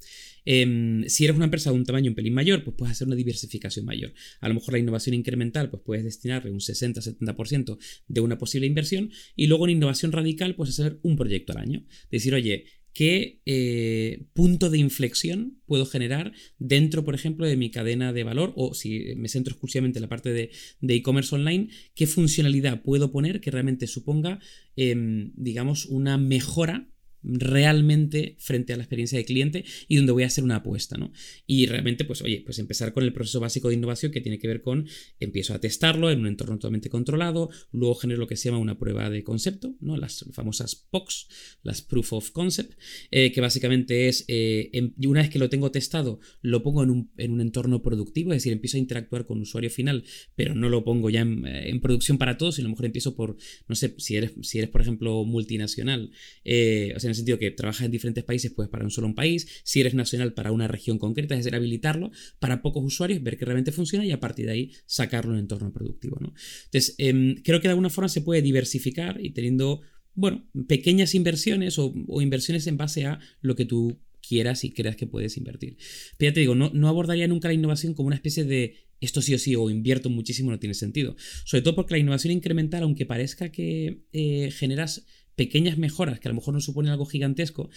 [0.44, 3.16] Em, si eres una empresa de un tamaño un pelín mayor, pues puedes hacer una
[3.16, 4.12] diversificación mayor.
[4.40, 7.78] A lo mejor la innovación incremental, pues puedes destinarle un 60-70%
[8.08, 11.86] de una posible inversión y luego en innovación radical, puedes hacer un proyecto al año.
[12.10, 18.12] Decir, oye, ¿qué eh, punto de inflexión puedo generar dentro, por ejemplo, de mi cadena
[18.12, 18.52] de valor?
[18.56, 20.50] O si me centro exclusivamente en la parte de
[20.94, 24.40] e-commerce online, ¿qué funcionalidad puedo poner que realmente suponga,
[24.76, 26.88] em, digamos, una mejora
[27.22, 31.12] realmente frente a la experiencia de cliente y donde voy a hacer una apuesta, ¿no?
[31.46, 34.48] Y realmente, pues, oye, pues empezar con el proceso básico de innovación que tiene que
[34.48, 34.86] ver con
[35.20, 38.78] empiezo a testarlo en un entorno totalmente controlado, luego genero lo que se llama una
[38.78, 39.96] prueba de concepto, ¿no?
[39.96, 41.28] Las famosas POCs,
[41.62, 42.78] las Proof of Concept,
[43.10, 46.90] eh, que básicamente es, eh, em, una vez que lo tengo testado, lo pongo en
[46.90, 50.04] un, en un, entorno productivo, es decir, empiezo a interactuar con usuario final,
[50.34, 53.14] pero no lo pongo ya en, eh, producción para todos, sino a lo mejor empiezo
[53.14, 53.36] por,
[53.68, 57.90] no sé, si eres, si eres por ejemplo, multinacional, o sea, sentido que trabajas en
[57.90, 61.40] diferentes países, pues para un solo país, si eres nacional para una región concreta, es
[61.40, 65.34] decir, habilitarlo para pocos usuarios, ver que realmente funciona y a partir de ahí sacarlo
[65.34, 66.18] en entorno productivo.
[66.20, 69.80] Entonces, em, creo que de alguna forma se puede diversificar y teniendo,
[70.14, 75.06] bueno, pequeñas inversiones o, inversiones en base a lo que tú quieras y creas que
[75.06, 75.78] puedes invertir.
[76.16, 79.22] Pero ya te digo, no, no abordaría nunca la innovación como una especie de esto
[79.22, 81.16] sí o sí o invierto muchísimo no tiene sentido.
[81.44, 85.06] Sobre todo porque la innovación incremental, aunque parezca que eh, generas
[85.38, 87.70] pequeñas mejoras que a lo mejor no suponen algo gigantesco,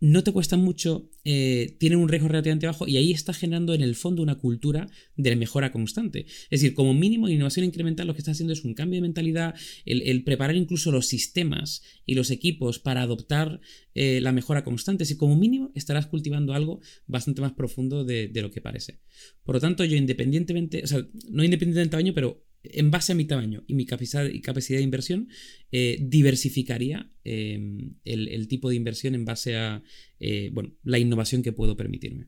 [0.00, 3.82] no te cuestan mucho, eh, tienen un riesgo relativamente bajo y ahí está generando en
[3.82, 6.26] el fondo una cultura de mejora constante.
[6.50, 9.56] Es decir, como mínimo innovación incremental lo que está haciendo es un cambio de mentalidad,
[9.84, 13.60] el, preparar incluso los sistemas y los equipos para adoptar
[13.94, 15.04] eh, la mejora constante.
[15.04, 19.00] Si como mínimo estarás cultivando algo bastante más profundo de, de, lo que parece.
[19.42, 23.14] Por lo tanto, yo independientemente, o sea, no independientemente del tamaño, pero en base a
[23.14, 25.28] mi tamaño y mi capacidad, y capacidad de inversión,
[25.72, 29.82] eh, diversificaría em, el, tipo de inversión en base a
[30.20, 32.26] eh, bueno, la innovación que puedo permitirme.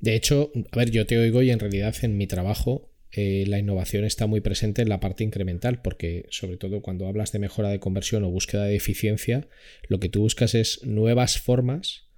[0.00, 3.58] De hecho, a ver, yo te oigo y en realidad en mi trabajo eh, la
[3.58, 7.68] innovación está muy presente en la parte incremental, porque sobre todo cuando hablas de mejora
[7.68, 9.48] de conversión o búsqueda de eficiencia,
[9.88, 12.08] lo que tú buscas es nuevas formas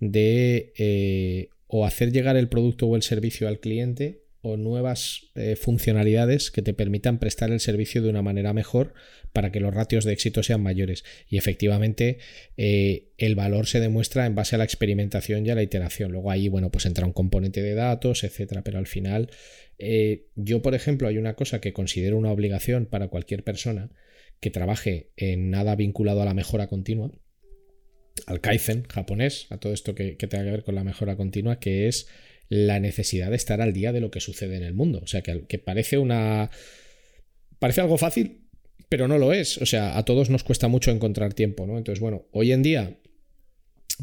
[0.00, 6.50] de o hacer llegar el producto o el servicio al cliente o nuevas eh, funcionalidades
[6.50, 8.92] que te permitan prestar el servicio de una manera mejor
[9.32, 11.02] para que los ratios de éxito sean mayores.
[11.30, 12.18] Y efectivamente
[12.58, 16.12] eh, el valor se demuestra en base a la experimentación y a la iteración.
[16.12, 18.62] Luego ahí, bueno, pues entra un componente de datos, etcétera.
[18.62, 19.30] Pero al final,
[19.78, 23.90] eh, yo, por ejemplo, hay una cosa que considero una obligación para cualquier persona
[24.40, 27.10] que trabaje en nada vinculado a la mejora continua,
[28.26, 31.58] al Kaizen japonés, a todo esto que, que tenga que ver con la mejora continua,
[31.58, 32.08] que es
[32.48, 35.00] la necesidad de estar al día de lo que sucede en el mundo.
[35.02, 36.50] O sea, que, que parece una...
[37.58, 38.44] Parece algo fácil,
[38.88, 39.58] pero no lo es.
[39.58, 41.78] O sea, a todos nos cuesta mucho encontrar tiempo, ¿no?
[41.78, 42.98] Entonces, bueno, hoy en día,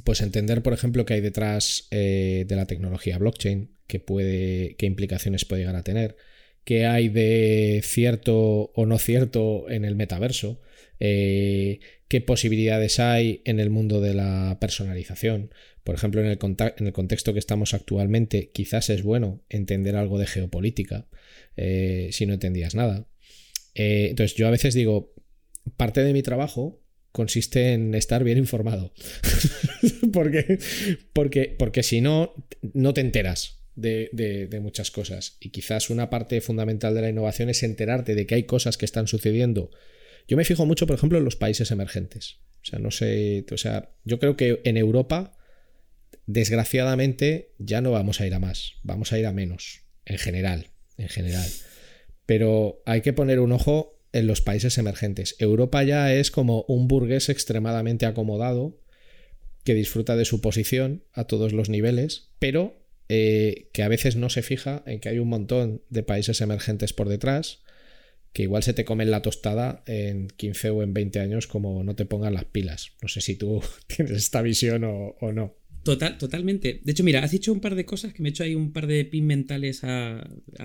[0.04, 4.86] pues entender, por ejemplo, qué hay detrás eh, de la tecnología blockchain, qué, puede, qué
[4.86, 6.16] implicaciones puede llegar a tener,
[6.64, 10.62] qué hay de cierto o no cierto en el metaverso,
[11.00, 15.54] eh, qué posibilidades hay en el mundo de la personalización.
[15.84, 16.38] Por ejemplo, en el,
[16.78, 21.08] en contexto que estamos actualmente, quizás es bueno entender algo de geopolítica
[21.58, 23.08] eh, si no entendías nada.
[23.74, 25.14] Eh, entonces, yo a veces digo,
[25.78, 26.82] parte de mi trabajo
[27.12, 28.94] consiste en estar bien informado.
[30.14, 30.60] porque,
[31.14, 32.34] porque, porque si no,
[32.74, 33.61] no te enteras.
[33.76, 35.38] De, muchas cosas.
[35.40, 38.86] Y quizás una parte fundamental de la innovación es enterarte de que hay cosas que
[38.86, 39.72] están sucediendo.
[40.28, 42.40] Yo me fijo mucho, por ejemplo, en los países emergentes.
[42.62, 43.46] O sea, no sé.
[43.52, 45.38] O sea, yo creo que en Europa
[46.28, 50.68] Desgraciadamente ya no vamos a ir a más, vamos a ir a menos, en general,
[50.98, 51.50] en general.
[52.26, 55.36] Pero hay que poner un ojo en los países emergentes.
[55.40, 58.80] Europa ya es como un burgués extremadamente acomodado
[59.64, 62.81] que disfruta de su posición a todos los niveles, pero
[63.14, 66.94] eh, que a veces no se fija en que hay un montón de países emergentes
[66.94, 67.60] por detrás
[68.32, 71.94] que igual se te comen la tostada en 15 o en 20 años como no
[71.94, 72.94] te pongan las pilas.
[73.02, 75.61] No sé si tú tienes esta visión o no.
[75.84, 76.80] Total, totalmente.
[76.84, 78.72] De hecho, mira, has dicho un par de cosas que me he hecho ahí un
[78.72, 80.24] par de pin mentales a,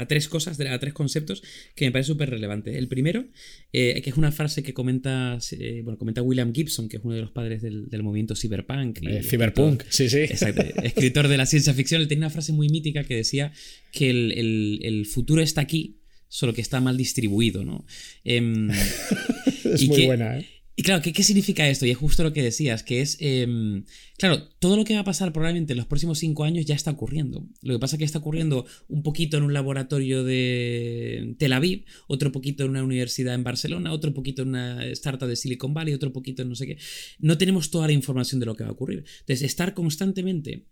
[0.09, 1.43] tres cosas, a tres conceptos
[1.75, 2.77] que me parece súper relevante.
[2.77, 3.27] El primero,
[3.73, 7.15] eh, que es una frase que comenta, eh, bueno, comenta William Gibson, que es uno
[7.15, 8.99] de los padres del, movimiento cyberpunk.
[9.03, 10.19] Eh, cyberpunk, sí, sí.
[10.19, 12.03] Exacto, escritor de la ciencia ficción.
[12.03, 13.53] Él tenía una frase muy mítica que decía
[13.93, 17.87] que el, futuro está aquí, solo que está mal distribuido, ¿no?
[18.23, 18.69] Em,
[19.65, 20.47] es muy buena, ¿eh?
[20.79, 21.87] Y claro, ¿qué, significa esto?
[21.87, 23.87] Y es justo lo que decías, que es, em,
[24.19, 26.91] claro, todo lo que va a pasar probablemente en los próximos cinco años ya está
[26.91, 27.49] ocurriendo.
[27.63, 31.87] Lo que pasa es que está ocurriendo un poquito en un laboratorio de Tel Aviv,
[32.09, 35.95] otro poquito en una universidad en Barcelona, otro poquito en una startup de Silicon Valley,
[35.95, 36.77] otro poquito en no sé qué.
[37.21, 39.07] No tenemos toda la información de lo que va a ocurrir.
[39.21, 40.67] Entonces, estar constantemente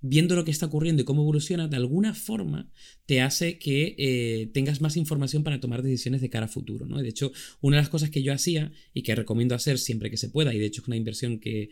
[0.00, 2.70] viendo lo que está ocurriendo y cómo evoluciona, de alguna forma
[3.06, 6.86] te hace que eh, tengas más información para tomar decisiones de cara a futuro.
[6.86, 6.98] ¿no?
[6.98, 10.16] De hecho, una de las cosas que yo hacía y que recomiendo hacer siempre que
[10.16, 11.70] se pueda, y de hecho es una inversión que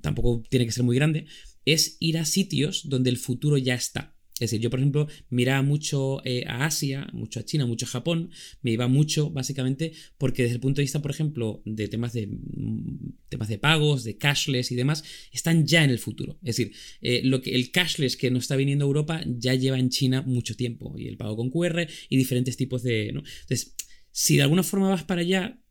[0.00, 1.26] tampoco tiene que ser muy grande,
[1.64, 4.11] es ir a sitios donde el futuro ya está.
[4.42, 7.88] Es decir, yo, por ejemplo, miraba mucho eh, a Asia, mucho a China, mucho a
[7.88, 8.30] Japón,
[8.60, 12.26] me iba mucho, básicamente, porque desde el punto de vista, por ejemplo, de temas de,
[12.26, 16.38] mm, temas de pagos, de cashless y demás, están ya en el futuro.
[16.42, 19.78] Es decir, eh, lo que, el cashless que nos está viniendo a Europa ya lleva
[19.78, 23.10] en China mucho tiempo, y el pago con QR y diferentes tipos de...
[23.10, 23.76] Entonces,
[24.10, 25.61] si de alguna forma vas para allá,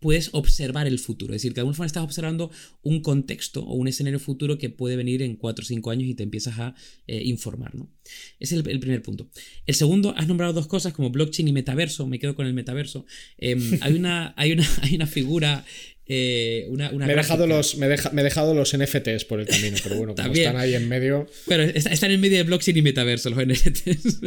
[0.00, 1.34] puedes observar el futuro.
[1.34, 2.50] Es decir, que de alguna forma estás observando
[2.82, 6.14] un contexto o un escenario futuro que puede venir en 4 o 5 años y
[6.14, 6.74] te empiezas a
[7.06, 7.74] eh, informar.
[7.74, 7.90] ¿no?
[8.38, 9.28] Ese es el, primer punto.
[9.66, 12.06] El segundo, has nombrado dos cosas como blockchain y metaverso.
[12.06, 13.06] Me quedo con el metaverso.
[13.36, 15.64] Em, hay, una, hay, una, hay una figura
[16.10, 19.96] eh, una, me, he dejado los, me, he dejado los NFTs por el camino, pero
[19.96, 21.26] bueno, como están ahí en medio.
[21.46, 24.20] Pero están en medio de blockchain y metaverso los NFTs.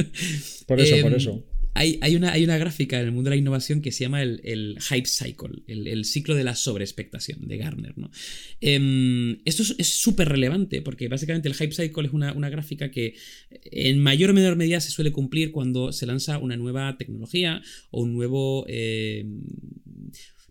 [0.68, 1.44] Por eso, por em, eso
[1.74, 4.78] hay, una, hay una gráfica en el mundo de la innovación que se llama el,
[4.80, 7.98] hype cycle, el, ciclo de la sobreexpectación de Garner.
[7.98, 8.12] ¿no?
[8.60, 13.16] Em, esto es súper relevante porque básicamente el hype cycle es una, gráfica que
[13.50, 18.02] en mayor o menor medida se suele cumplir cuando se lanza una nueva tecnología o
[18.02, 18.66] un nuevo...
[18.68, 19.42] Em,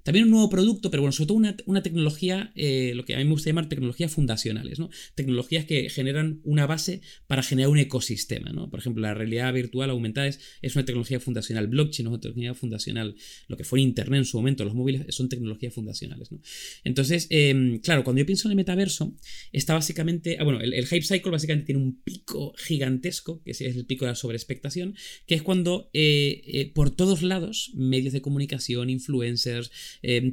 [0.02, 3.24] también un nuevo producto, pero bueno, sobre todo una, tecnología, eh, lo que a mí
[3.24, 4.90] me gusta llamar tecnologías fundacionales, ¿no?
[5.14, 8.70] Tecnologías que generan una base para generar un ecosistema, ¿no?
[8.70, 10.40] Por ejemplo, la realidad virtual aumentada es,
[10.74, 13.16] una tecnología fundacional, blockchain es una tecnología fundacional,
[13.48, 16.30] lo que fue Internet en su momento, los móviles son tecnologías fundacionales.
[16.84, 19.14] Entonces, em, claro, cuando yo pienso en el metaverso,
[19.52, 23.86] está básicamente, ah, bueno, el, hype cycle básicamente tiene un pico gigantesco, que es el
[23.86, 24.94] pico de la sobreexpectación,
[25.26, 29.70] que es cuando eh, eh, por todos lados, medios de comunicación, influencers,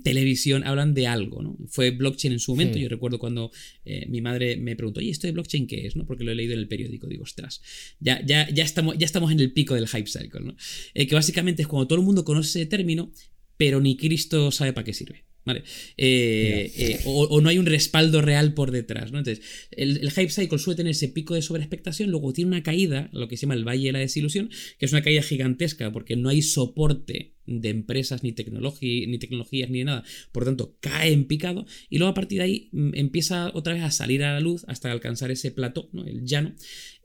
[0.03, 1.58] televisión hablan de algo, ¿no?
[1.68, 3.51] Fue blockchain en su momento, yo recuerdo cuando
[3.86, 5.95] eh, mi madre me preguntó, ¿y esto de blockchain qué es?
[5.95, 6.05] ¿no?
[6.05, 7.62] Porque lo he leído en el periódico, digo, ostras,
[7.99, 10.55] ya, ya, ya, estamos, ya estamos en el pico del hype cycle, ¿no?
[10.93, 13.12] Eh, que básicamente es cuando todo el mundo conoce ese término,
[13.58, 15.26] pero ni Cristo sabe para qué sirve.
[15.47, 15.63] ¿Vale?
[15.95, 19.13] Eh, o, no hay un respaldo real por detrás.
[19.13, 19.19] ¿no?
[19.19, 23.09] Entonces, el, el, hype cycle suele tener ese pico de sobreexpectación, luego tiene una caída,
[23.13, 26.17] lo que se llama el valle de la desilusión, que es una caída gigantesca porque
[26.17, 30.03] no hay soporte de empresas, ni, ni tecnologías, ni de nada.
[30.33, 33.83] Por tanto, cae en picado y luego a partir de ahí mm, empieza otra vez
[33.83, 36.05] a salir a la luz hasta alcanzar ese plato, ¿no?
[36.05, 36.53] el llano.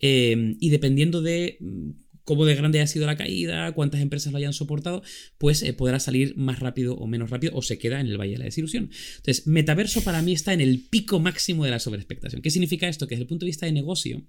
[0.01, 1.90] Eh, y dependiendo de mm,
[2.25, 5.03] cómo de grande ha sido la caída, cuántas empresas lo hayan soportado,
[5.39, 8.33] pues eh, podrá salir más rápido o menos rápido o se queda en el valle
[8.33, 8.91] de la desilusión.
[9.16, 12.43] Entonces, metaverso para mí está en el pico máximo de la sobreexpectación.
[12.43, 13.07] ¿Qué significa esto?
[13.07, 14.23] Que desde el punto de vista de negocio,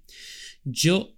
[0.64, 1.18] yo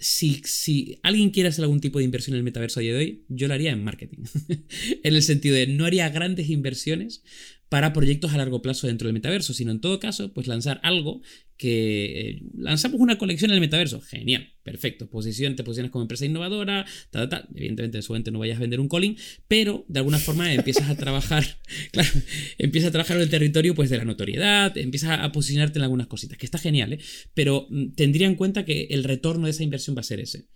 [0.00, 3.24] si, alguien quiere hacer algún tipo de inversión en el metaverso a día de hoy,
[3.28, 4.24] yo lo haría en marketing.
[4.48, 7.22] en el sentido de no haría grandes inversiones
[7.68, 11.22] para proyectos a largo plazo dentro del metaverso, sino en todo caso, pues lanzar algo
[11.60, 14.00] que eh, lanzamos una colección en el metaverso.
[14.00, 15.10] Genial, perfecto.
[15.10, 18.60] Posición, te posicionas como empresa innovadora, ta, ta, Evidentemente, en su momento no vayas a
[18.60, 19.14] vender un calling,
[19.46, 21.44] pero de alguna forma empiezas a trabajar,
[21.92, 22.08] claro,
[22.56, 26.06] empiezas a trabajar en el territorio pues de la notoriedad, empiezas a posicionarte en algunas
[26.06, 26.98] cositas, que está genial, ¿eh?
[27.34, 30.46] Pero mm, tendría en cuenta que el retorno de esa inversión va a ser ese.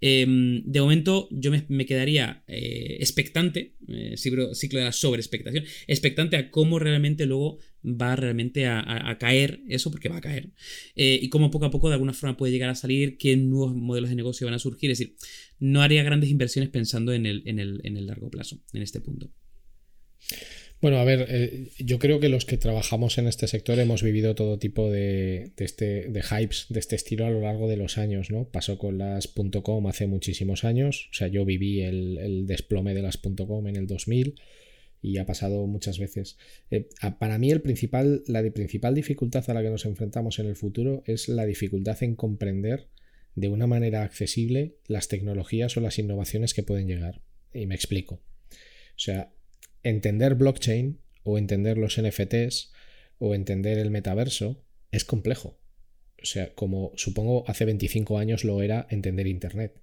[0.00, 3.74] Em, de momento, yo me, quedaría eh, expectante,
[4.16, 9.90] ciclo, ciclo de la sobreexpectación, expectante a cómo realmente luego va realmente a, caer eso,
[9.90, 10.50] porque va a caer,
[10.96, 13.74] eh, y cómo poco a poco de alguna forma puede llegar a salir, qué nuevos
[13.74, 14.90] modelos de negocio van a surgir.
[14.90, 15.16] Es decir,
[15.58, 19.30] no haría grandes inversiones pensando en el, en el, largo plazo, en este punto.
[20.80, 24.34] Bueno, a ver, eh, yo creo que los que trabajamos en este sector hemos vivido
[24.34, 28.30] todo tipo de, este, de hypes de este estilo a lo largo de los años,
[28.30, 28.50] ¿no?
[28.50, 29.32] Pasó con las
[29.62, 33.76] .com hace muchísimos años, o sea, yo viví el, el desplome de las .com en
[33.76, 34.34] el 2000
[35.04, 36.38] y ha pasado muchas veces.
[36.70, 36.88] Eh,
[37.18, 41.02] para mí el principal, la principal dificultad a la que nos enfrentamos en el futuro
[41.04, 42.88] es la dificultad en comprender
[43.34, 47.20] de una manera accesible las tecnologías o las innovaciones que pueden llegar.
[47.52, 48.14] Y me explico.
[48.14, 49.30] O sea,
[49.82, 52.72] entender blockchain o entender los NFTs
[53.18, 55.58] o entender el metaverso es complejo.
[56.22, 59.82] O sea, como supongo hace 25 años lo era entender Internet.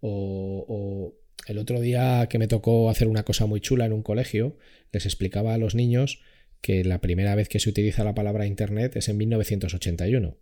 [0.00, 4.02] O, o el otro día que me tocó hacer una cosa muy chula en un
[4.02, 4.56] colegio,
[4.92, 6.20] les explicaba a los niños
[6.60, 10.36] que la primera vez que se utiliza la palabra Internet es en 1981.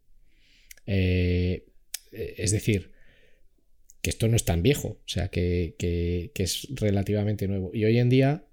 [0.87, 1.67] Eh,
[2.13, 2.93] es decir,
[4.01, 5.75] que esto no es tan viejo, o sea, que,
[6.35, 7.71] es relativamente nuevo.
[7.75, 8.45] Y hoy en día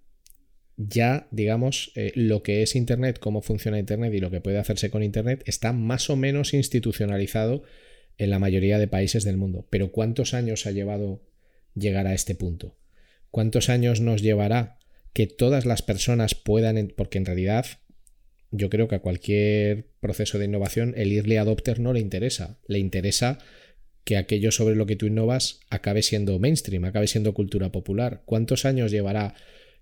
[0.77, 4.89] ya, digamos, eh, lo que es Internet, cómo funciona Internet y lo que puede hacerse
[4.89, 7.63] con Internet está más o menos institucionalizado
[8.17, 9.67] en la mayoría de países del mundo.
[9.69, 11.21] Pero ¿cuántos años ha llevado
[11.75, 12.77] llegar a este punto?
[13.31, 14.77] ¿Cuántos años nos llevará
[15.13, 17.65] que todas las personas puedan, porque en realidad
[18.51, 22.79] yo creo que a cualquier proceso de innovación el early adopter no le interesa, le
[22.79, 23.39] interesa
[24.03, 28.21] que aquello sobre lo que tú innovas acabe siendo mainstream, acabe siendo cultura popular.
[28.25, 29.35] ¿Cuántos años llevará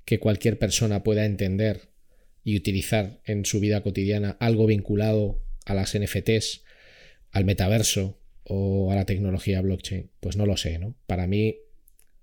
[0.05, 1.89] que cualquier persona pueda entender
[2.43, 6.63] y utilizar en su vida cotidiana algo vinculado a las NFTs,
[7.31, 10.11] al metaverso o a la tecnología blockchain?
[10.19, 10.95] Pues no lo sé, ¿no?
[11.07, 11.57] Para mí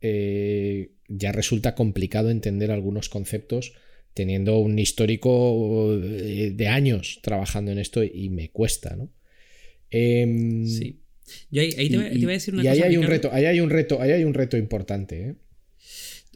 [0.01, 3.73] eh, ya resulta complicado entender algunos conceptos
[4.15, 9.11] teniendo un histórico de años trabajando en esto y me cuesta, ¿no?
[9.91, 11.01] Em, sí.
[11.51, 13.71] Yo ahí, te, voy, a decir una y ahí Hay un reto, ahí hay un
[13.71, 15.35] reto, ahí hay un reto importante, ¿eh?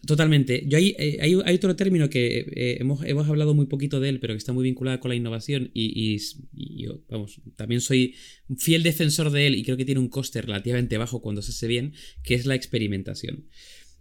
[0.04, 0.64] Totalmente.
[0.66, 4.18] Yo eh, hay, hay, otro término que eh, hemos, hemos, hablado muy poquito de él,
[4.18, 6.18] pero que está muy vinculado con la innovación y,
[6.52, 8.16] yo, vamos, también soy
[8.58, 11.68] fiel defensor de él y creo que tiene un coste relativamente bajo cuando se hace
[11.68, 11.94] bien,
[12.24, 13.46] que es la experimentación.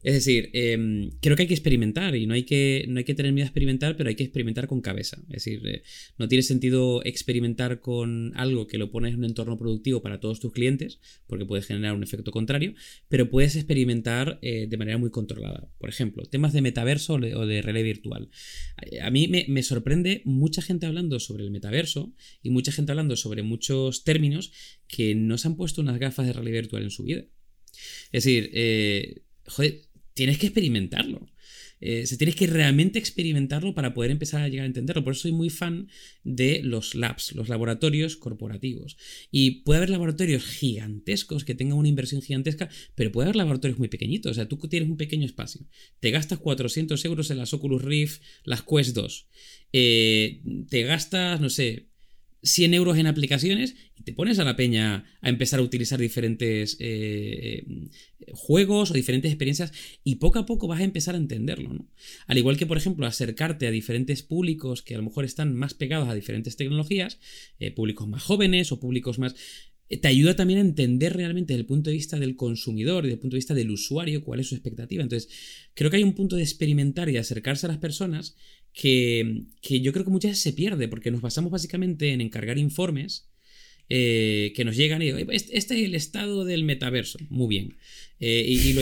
[0.04, 3.14] Es decir, em, creo que hay que experimentar y no hay que, no hay que
[3.14, 5.18] tener miedo a experimentar, pero hay que experimentar con cabeza.
[5.30, 5.84] Es decir, eh,
[6.18, 10.40] no tiene sentido experimentar con algo que lo pones en un entorno productivo para todos
[10.40, 12.74] tus clientes, porque puedes generar un efecto contrario,
[13.10, 15.70] pero puedes experimentar eh, de manera muy controlada.
[15.78, 18.30] Por ejemplo, temas de metaverso o de realidad virtual.
[19.02, 23.16] A mí me, me sorprende mucha gente hablando sobre el metaverso y mucha gente hablando
[23.16, 24.52] sobre muchos términos
[24.88, 27.26] que no se han puesto unas gafas de realidad virtual en su vida.
[28.12, 29.82] Es decir, eh, joder,
[30.14, 31.28] tienes que experimentarlo.
[31.84, 35.04] Eh, se tienes que realmente experimentarlo para poder empezar a llegar a entenderlo.
[35.04, 35.90] Por eso soy muy fan
[36.24, 38.98] de los labs, los laboratorios corporativos.
[39.32, 43.88] Y puede haber laboratorios gigantescos que tengan una inversión gigantesca, pero puede haber laboratorios muy
[43.88, 44.32] pequeñitos.
[44.32, 45.62] O sea, tú tienes un pequeño espacio,
[46.00, 49.28] te gastas 400 euros en las Oculus Rift, las Quest 2,
[49.74, 51.91] eh, te gastas, no sé,
[52.44, 56.78] 100 euros en aplicaciones y te pones a la peña a empezar a utilizar diferentes
[56.80, 57.66] eh,
[58.34, 59.72] juegos o diferentes experiencias
[60.04, 61.74] y poco a poco vas a empezar a entenderlo.
[61.74, 61.88] ¿no?
[62.28, 65.74] Al igual que, por ejemplo, acercarte a diferentes públicos que a lo mejor están más
[65.74, 67.20] pegados a diferentes tecnologías,
[67.60, 69.36] eh, públicos más jóvenes o públicos más
[69.92, 73.16] eh, te ayuda también a entender realmente desde el punto de vista del consumidor desde
[73.16, 75.04] el punto de vista del usuario cuál es su expectativa.
[75.04, 75.30] Entonces,
[75.74, 78.38] creo que hay un punto de experimentar y acercarse a las personas
[78.74, 83.30] que, yo creo que muchas veces se pierde, porque nos basamos básicamente en encargar informes
[83.90, 87.78] eh, que nos llegan y este, este es el estado del metaverso, muy bien,
[88.20, 88.74] eh, y,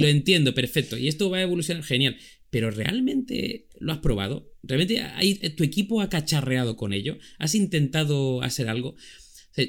[0.00, 2.16] lo, entiendo, perfecto, y esto va a evolucionar genial,
[2.50, 4.52] pero ¿realmente lo has probado?
[4.62, 7.18] ¿Realmente hay, tu equipo ha cacharreado con ello?
[7.38, 8.94] ¿Has intentado hacer algo?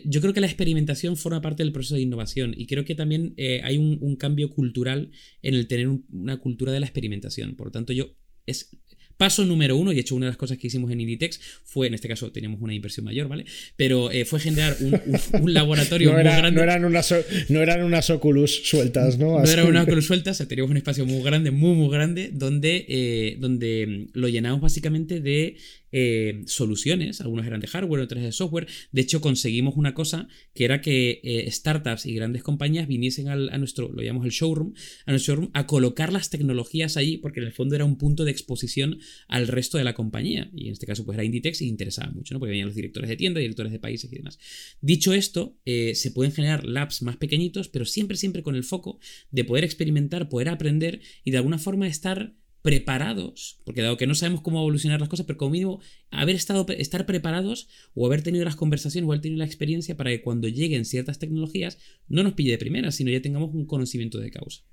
[0.06, 3.34] yo creo que la experimentación forma parte del proceso de innovación y creo que también
[3.36, 5.12] eh, hay un, un, cambio cultural
[5.42, 7.58] en el tener una cultura de la experimentación.
[7.58, 8.16] Por lo tanto, yo
[8.46, 8.70] es
[9.18, 11.88] Paso número uno, y de hecho una de las cosas que hicimos en Inditex fue,
[11.88, 13.46] en este caso teníamos una inversión mayor, ¿vale?
[13.76, 16.52] Pero eh, fue generar un, laboratorio no muy grande.
[16.52, 17.14] No eran, unas,
[17.50, 19.40] no eran unas Oculus sueltas, ¿no?
[19.40, 23.38] No eran unas Oculus sueltas, teníamos un espacio muy grande, muy, muy grande, donde, eh,
[23.40, 25.58] donde lo llenamos básicamente de
[25.96, 28.68] eh, soluciones, algunas eran de hardware, otras de software.
[28.92, 33.58] De hecho, conseguimos una cosa que era que eh, startups y grandes compañías viniesen a
[33.60, 34.74] nuestro, lo llamamos el showroom,
[35.06, 38.26] a nuestro showroom a colocar las tecnologías allí, porque en el fondo era un punto
[38.26, 40.50] de exposición al resto de la compañía.
[40.56, 42.40] Y en este caso, pues era Inditex y interesaba mucho, ¿no?
[42.40, 44.40] Porque venían los directores de tienda, directores de países y demás.
[44.82, 49.00] Dicho esto, eh, se pueden generar labs más pequeñitos, pero siempre, siempre con el foco
[49.30, 52.34] de poder experimentar, poder aprender y de alguna forma estar
[52.64, 56.66] preparados, porque dado que no sabemos cómo evolucionar las cosas, pero como mínimo haber estado,
[56.70, 60.48] estar preparados o haber tenido las conversaciones o haber tenido la experiencia para que cuando
[60.48, 64.64] lleguen ciertas tecnologías no nos pille de primera, sino ya tengamos un conocimiento de causa.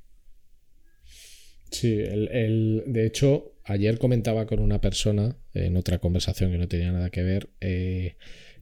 [1.72, 6.92] Sí, el, de hecho, ayer comentaba con una persona en otra conversación que no tenía
[6.92, 8.16] nada que ver eh,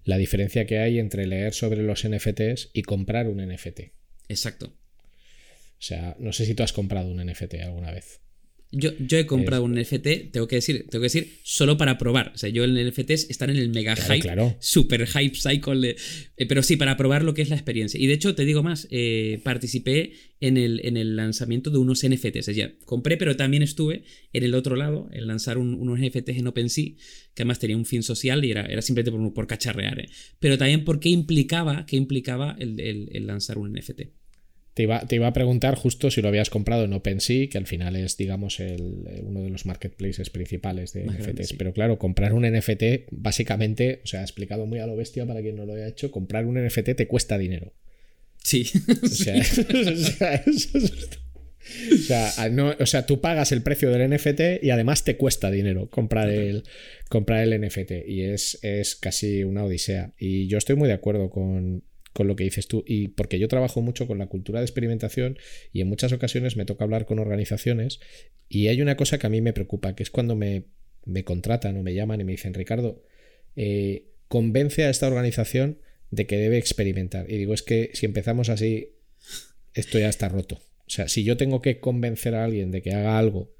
[0.05, 3.93] la diferencia que hay entre leer sobre los NFTs y comprar un NFT.
[4.29, 4.68] Exacto.
[4.68, 8.22] O sea, no sé si tú has comprado un NFT alguna vez.
[8.70, 12.32] Yo, yo he comprado un NFT, tengo que decir, tengo que decir, solo para probar.
[12.34, 15.96] O sea, yo en NFTs están en el mega hype, super hype cycle.
[16.36, 17.98] Eh, pero sí, para probar lo que es la experiencia.
[17.98, 22.06] Y de hecho, te digo más, eh, participé en el, en el lanzamiento de unos
[22.06, 22.36] NFTs.
[22.36, 24.04] Es decir, compré, pero también estuve
[24.34, 26.92] en el otro lado, en lanzar unos NFTs en OpenSea,
[27.34, 30.00] que además tenía un fin social y era, era simplemente por, por cacharrear.
[30.00, 30.08] ¿eh?
[30.40, 34.17] Pero también porque implicaba, implicaba el, el lanzar un NFT.
[34.79, 38.16] Te iba, a preguntar justo si lo habías comprado en OpenSea, que al final es,
[38.16, 41.55] digamos, el, uno de los marketplaces principales de NFTs.
[41.55, 45.57] Pero claro, comprar un NFT, básicamente, o sea, explicado muy a lo bestia para quien
[45.57, 47.72] no lo haya hecho, comprar un NFT te cuesta dinero.
[48.37, 48.70] Sí.
[49.03, 49.43] O sea,
[52.79, 56.62] o sea, tú pagas el precio del NFT y además te cuesta dinero comprar el,
[57.09, 58.07] comprar el NFT.
[58.07, 60.12] Y es, es casi una odisea.
[60.20, 62.84] Y yo estoy muy de acuerdo con, con lo que dices tú.
[62.86, 65.38] Y porque yo trabajo mucho con la cultura de experimentación
[65.72, 68.00] y en muchas ocasiones me toca hablar con organizaciones
[68.48, 70.64] y hay una cosa que a mí me preocupa, que es cuando me,
[71.24, 73.02] contratan o me llaman y me dicen, Ricardo,
[73.56, 75.78] eh, convence a esta organización
[76.11, 77.30] de que debe experimentar.
[77.30, 78.94] Y digo, es que si empezamos así,
[79.74, 80.56] esto ya está roto.
[80.56, 83.52] O sea, si yo tengo que convencer a alguien de que haga algo,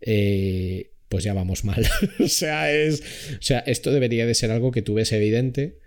[0.00, 1.86] eh, pues ya vamos mal.
[2.18, 3.00] o sea, es.
[3.38, 5.78] O sea, esto debería de ser algo que tú ves evidente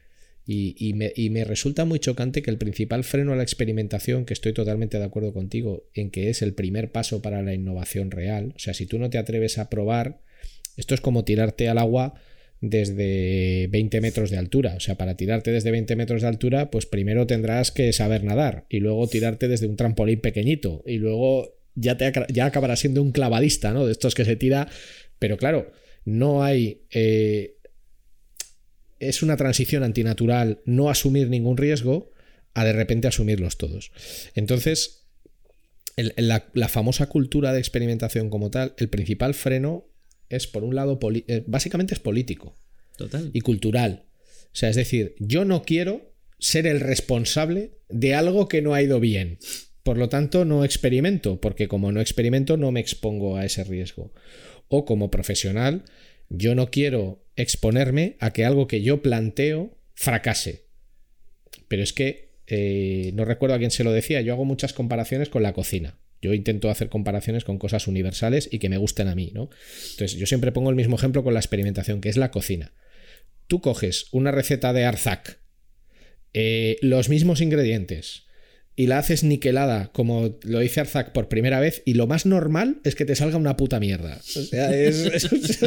[0.45, 4.97] Y, me, resulta muy chocante que el principal freno a la experimentación, que estoy totalmente
[4.97, 8.73] de acuerdo contigo, en que es el primer paso para la innovación real, o sea,
[8.73, 10.19] si tú no te atreves a probar,
[10.77, 12.15] esto es como tirarte al agua
[12.61, 14.75] desde 20 metros de altura.
[14.77, 18.65] O sea, para tirarte desde 20 metros de altura, pues primero tendrás que saber nadar
[18.69, 23.11] y luego tirarte desde un trampolín pequeñito y luego ya, te, ya acabarás siendo un
[23.11, 23.85] clavadista, ¿no?
[23.85, 24.67] De estos que se tira.
[25.19, 25.71] Pero claro,
[26.05, 26.81] no hay...
[26.91, 27.55] Eh,
[29.01, 32.11] es una transición antinatural no asumir ningún riesgo
[32.53, 33.91] a de repente asumirlos todos.
[34.35, 35.07] Entonces,
[35.97, 39.85] la, la, famosa cultura de experimentación como tal, el principal freno
[40.29, 42.55] es, por un lado, eh, básicamente es político.
[42.97, 43.31] Total.
[43.33, 44.05] Y cultural.
[44.45, 48.81] O sea, es decir, yo no quiero ser el responsable de algo que no ha
[48.81, 49.39] ido bien.
[49.83, 54.13] Por lo tanto, no experimento, porque como no experimento, no me expongo a ese riesgo.
[54.67, 55.85] O como profesional,
[56.29, 60.65] yo no quiero exponerme a que algo que yo planteo fracase.
[61.67, 65.29] Pero es que, eh, no recuerdo a quién se lo decía, yo hago muchas comparaciones
[65.29, 65.97] con la cocina.
[66.21, 69.49] Yo intento hacer comparaciones con cosas universales y que me gusten a mí, ¿no?
[69.91, 72.73] Entonces, yo siempre pongo el mismo ejemplo con la experimentación, que es la cocina.
[73.47, 75.39] Tú coges una receta de Arzac,
[76.33, 78.27] eh, los mismos ingredientes,
[78.76, 82.80] y la haces niquelada, como lo dice Arzac por primera vez, y lo más normal
[82.84, 84.17] es que te salga una puta mierda.
[84.17, 85.59] O sea, es,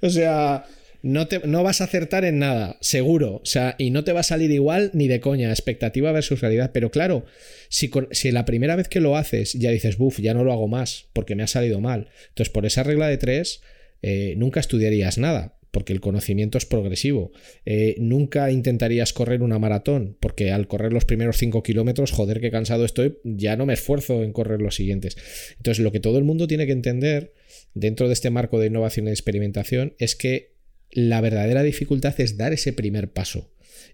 [0.00, 0.64] o sea
[1.02, 3.36] no, te, no, vas a acertar en nada, seguro.
[3.36, 6.70] O sea, y no te va a salir igual ni de coña, expectativa versus realidad.
[6.72, 7.24] Pero claro,
[7.68, 10.68] si, si la primera vez que lo haces ya dices, buf, ya no lo hago
[10.68, 12.08] más porque me ha salido mal.
[12.30, 13.60] Entonces, por esa regla de tres,
[14.02, 17.32] eh, nunca estudiarías nada porque el conocimiento es progresivo.
[17.64, 22.50] Eh, nunca intentarías correr una maratón, porque al correr los primeros 5 kilómetros, joder, qué
[22.50, 25.16] cansado estoy, ya no me esfuerzo en correr los siguientes.
[25.56, 27.34] Entonces, lo que todo el mundo tiene que entender
[27.74, 30.56] dentro de este marco de innovación y experimentación es que
[30.90, 33.52] la verdadera dificultad es dar ese primer paso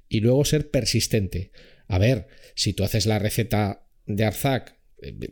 [0.08, 1.50] y luego ser persistente.
[1.86, 4.76] A ver, si tú haces la receta de Arzac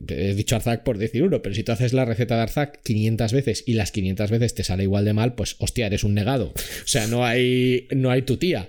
[0.08, 3.32] he dicho Arzac por decir uno, pero si tú haces la receta de Arzac 500
[3.32, 6.52] veces y las 500 veces te sale igual de mal, pues hostia, eres un negado.
[6.84, 8.68] O sea, no hay, no hay tu tía.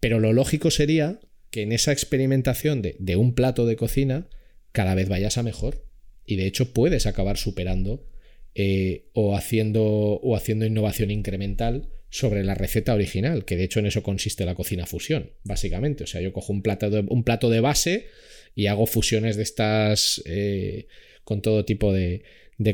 [0.00, 4.28] Pero lo lógico sería que en esa experimentación de, un plato de cocina
[4.72, 5.86] cada vez vayas a mejor.
[6.24, 8.08] Y de hecho puedes acabar superando
[8.54, 13.86] eh, o, haciendo, o haciendo innovación incremental sobre la receta original, que de hecho en
[13.86, 16.04] eso consiste la cocina fusión, básicamente.
[16.04, 18.06] O sea, yo cojo un plato un plato de base
[18.54, 20.86] y hago fusiones de estas eh,
[21.24, 22.22] con todo tipo de,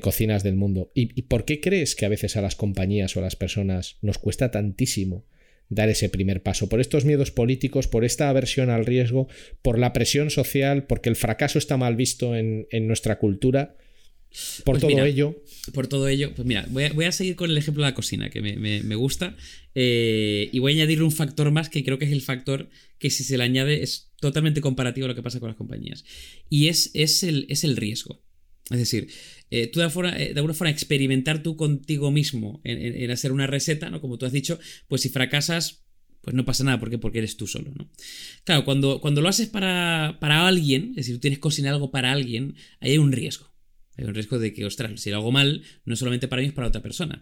[0.00, 0.90] cocinas del mundo.
[0.94, 4.18] ¿Y, por qué crees que a veces a las compañías o a las personas nos
[4.18, 5.24] cuesta tantísimo
[5.70, 6.68] dar ese primer paso?
[6.68, 9.28] Por estos miedos políticos, por esta aversión al riesgo,
[9.62, 13.76] por la presión social, porque el fracaso está mal visto en, nuestra cultura.
[14.64, 15.42] Por pues todo ello.
[15.72, 18.42] Por todo ello, pues mira, voy a, seguir con el ejemplo de la cocina, que
[18.42, 19.36] me, gusta.
[19.74, 22.68] Eh, y voy a añadir un factor más que creo que es el factor
[22.98, 26.04] que si se le añade es totalmente comparativo a lo que pasa con las compañías.
[26.48, 28.22] Y es, es, el, es el riesgo.
[28.70, 29.08] Es decir,
[29.50, 34.00] eh, tú de, eh, alguna forma experimentar tú contigo mismo en, hacer una receta, ¿no?
[34.00, 34.58] Como tú has dicho,
[34.88, 35.86] pues si fracasas,
[36.20, 37.90] pues no pasa nada, porque porque eres tú solo, ¿no?
[38.44, 41.90] Claro, cuando, cuando lo haces para, para alguien, es decir, tú tienes que cocinar algo
[41.90, 43.48] para alguien, ahí hay un riesgo.
[43.96, 46.54] Hay un riesgo de que, ostras, si lo hago mal, no solamente para mí, es
[46.54, 47.20] para otra persona.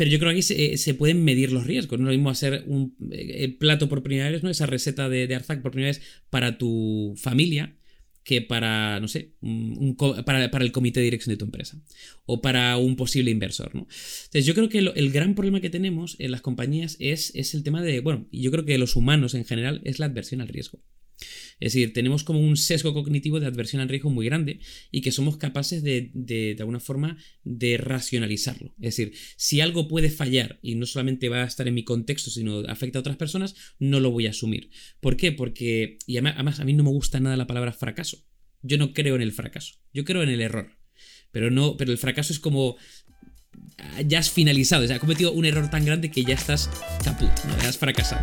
[0.00, 1.98] Pero yo creo que aquí se, se, pueden medir los riesgos.
[1.98, 4.48] No es lo mismo hacer un eh, plato por primera vez, ¿no?
[4.48, 7.76] Esa receta de, de, Arzac por primera vez para tu familia
[8.24, 11.78] que para, no sé, un, para, el comité de dirección de tu empresa
[12.24, 13.80] o para un posible inversor, ¿no?
[13.80, 17.62] Entonces yo creo que el gran problema que tenemos en las compañías es, es el
[17.62, 20.80] tema de, bueno, yo creo que los humanos en general es la adversión al riesgo.
[21.60, 24.60] Es decir, tenemos como un sesgo cognitivo de adversión al riesgo muy grande
[24.90, 28.74] y que somos capaces de, de, de alguna forma, de racionalizarlo.
[28.80, 32.30] Es decir, si algo puede fallar y no solamente va a estar en mi contexto,
[32.30, 34.70] sino afecta a otras personas, no lo voy a asumir.
[35.00, 35.32] ¿Por qué?
[35.32, 38.24] Porque, y además a mí no me gusta nada la palabra fracaso.
[38.62, 40.76] Yo no creo en el fracaso, yo creo en el error.
[41.32, 42.76] Pero no, pero el fracaso es como
[44.06, 46.70] ya has finalizado, o sea, has cometido un error tan grande que ya estás
[47.04, 47.68] caput, ¿no?
[47.68, 48.22] has fracasado.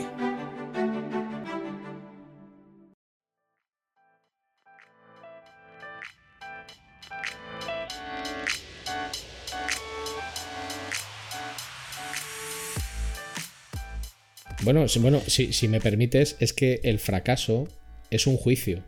[14.63, 17.67] Bueno, si, bueno si, si me permites, es que el fracaso
[18.09, 18.83] es un juicio.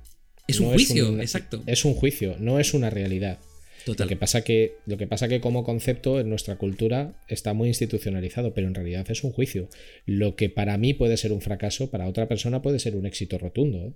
[0.47, 1.63] Es un No juicio, exacto.
[1.65, 3.39] Es un juicio, no es una realidad.
[3.85, 4.05] Total.
[4.05, 7.67] Lo que pasa que lo que pasa que como concepto en nuestra cultura está muy
[7.67, 9.67] institucionalizado, pero en realidad es un juicio.
[10.05, 13.37] Lo que para mí puede ser un fracaso, para otra persona puede ser un éxito
[13.37, 13.79] rotundo.
[13.79, 13.93] ¿eh?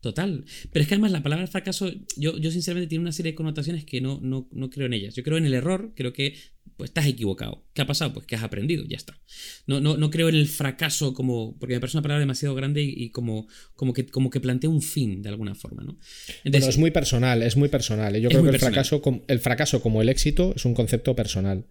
[0.00, 0.44] Total.
[0.72, 3.84] Pero es que además la palabra fracaso, yo, yo sinceramente tiene una serie de connotaciones
[3.84, 5.14] que no, no, no creo en ellas.
[5.14, 6.34] Yo creo en el error, creo que
[6.80, 7.62] pues estás equivocado.
[7.74, 8.14] ¿Qué ha pasado?
[8.14, 9.20] Pues que has aprendido, ya está.
[9.66, 11.58] No, no, no creo en el fracaso como.
[11.58, 14.70] Porque me parece una palabra demasiado grande y, y como, como, que, como que plantea
[14.70, 15.98] un fin de alguna forma, ¿no?
[16.42, 18.16] Bueno, es muy personal, es muy personal.
[18.16, 18.22] ¿eh?
[18.22, 18.72] Yo creo que el personal.
[18.72, 21.66] fracaso, el fracaso como el éxito es un concepto personal.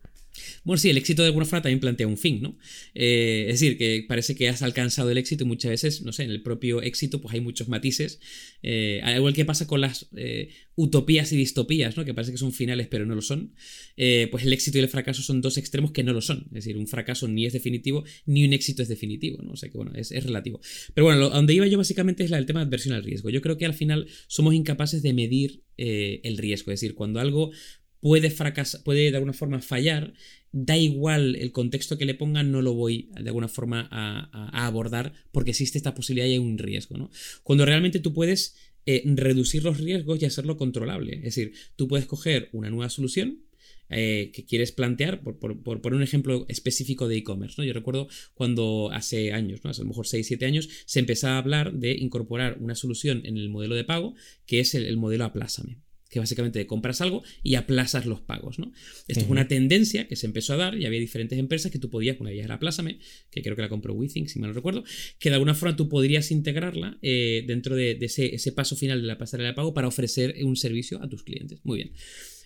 [0.64, 2.58] Bueno, sí, el éxito de alguna forma también plantea un fin, ¿no?
[2.94, 6.24] Eh, es decir, que parece que has alcanzado el éxito y muchas veces, no sé,
[6.24, 8.20] en el propio éxito pues hay muchos matices.
[8.64, 12.06] Eh, al igual que pasa con las eh, utopías y distopías, ¿no?
[12.06, 13.54] Que parece que son finales pero no lo son.
[13.98, 16.44] Eh, pues el éxito y el fracaso son dos extremos que no lo son.
[16.48, 19.52] Es decir, un fracaso ni es definitivo ni un éxito es definitivo, ¿no?
[19.52, 20.60] O sea que bueno, es, es relativo.
[20.94, 23.30] Pero bueno, donde iba yo básicamente es la- el tema de adversión al riesgo.
[23.30, 26.72] Yo creo que al final somos incapaces de medir el riesgo.
[26.74, 27.52] Es decir, cuando algo
[28.00, 30.14] puede fracasar, puede de alguna forma fallar,
[30.52, 35.14] da igual el contexto que le pongan, no lo voy de alguna forma a, abordar
[35.32, 37.12] porque existe esta posibilidad y hay un riesgo, ¿no?
[37.43, 41.18] Cuando realmente tú puedes eh, reducir los riesgos y hacerlo controlable.
[41.18, 43.43] Es decir, tú puedes coger una nueva solución
[43.91, 47.64] eh, que quieres plantear, por, por, por un ejemplo específico de e-commerce, ¿no?
[47.64, 49.72] Yo recuerdo cuando hace años, ¿no?
[49.72, 53.38] Hace a lo mejor 6-7 años, se empezaba a hablar de incorporar una solución en
[53.38, 55.80] el modelo de pago, que es el, el modelo Aplázame
[56.10, 58.72] que básicamente compras algo y aplazas los pagos, ¿no?
[59.07, 61.89] Esto es una tendencia que se empezó a dar y había diferentes empresas que tú
[61.89, 62.99] podías, una de ellas era Aplázame,
[63.30, 64.84] que creo que la compró WeThink, si mal no recuerdo,
[65.20, 69.01] que de alguna forma tú podrías integrarla eh, dentro de, de ese, ese paso final
[69.01, 71.60] de la pasarela de pago para ofrecer un servicio a tus clientes.
[71.64, 71.91] Muy bien.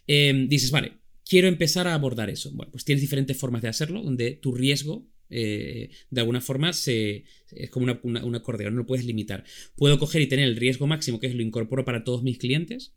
[0.07, 0.93] Eh, dices, vale,
[1.27, 2.51] quiero empezar a abordar eso.
[2.51, 7.23] Bueno, pues tienes diferentes formas de hacerlo, donde tu riesgo eh, de alguna forma se,
[7.51, 9.43] es como una- una- un acordeón, no lo puedes limitar.
[9.75, 12.93] Puedo coger y tener el riesgo máximo, que es lo incorporo para todos mis clientes,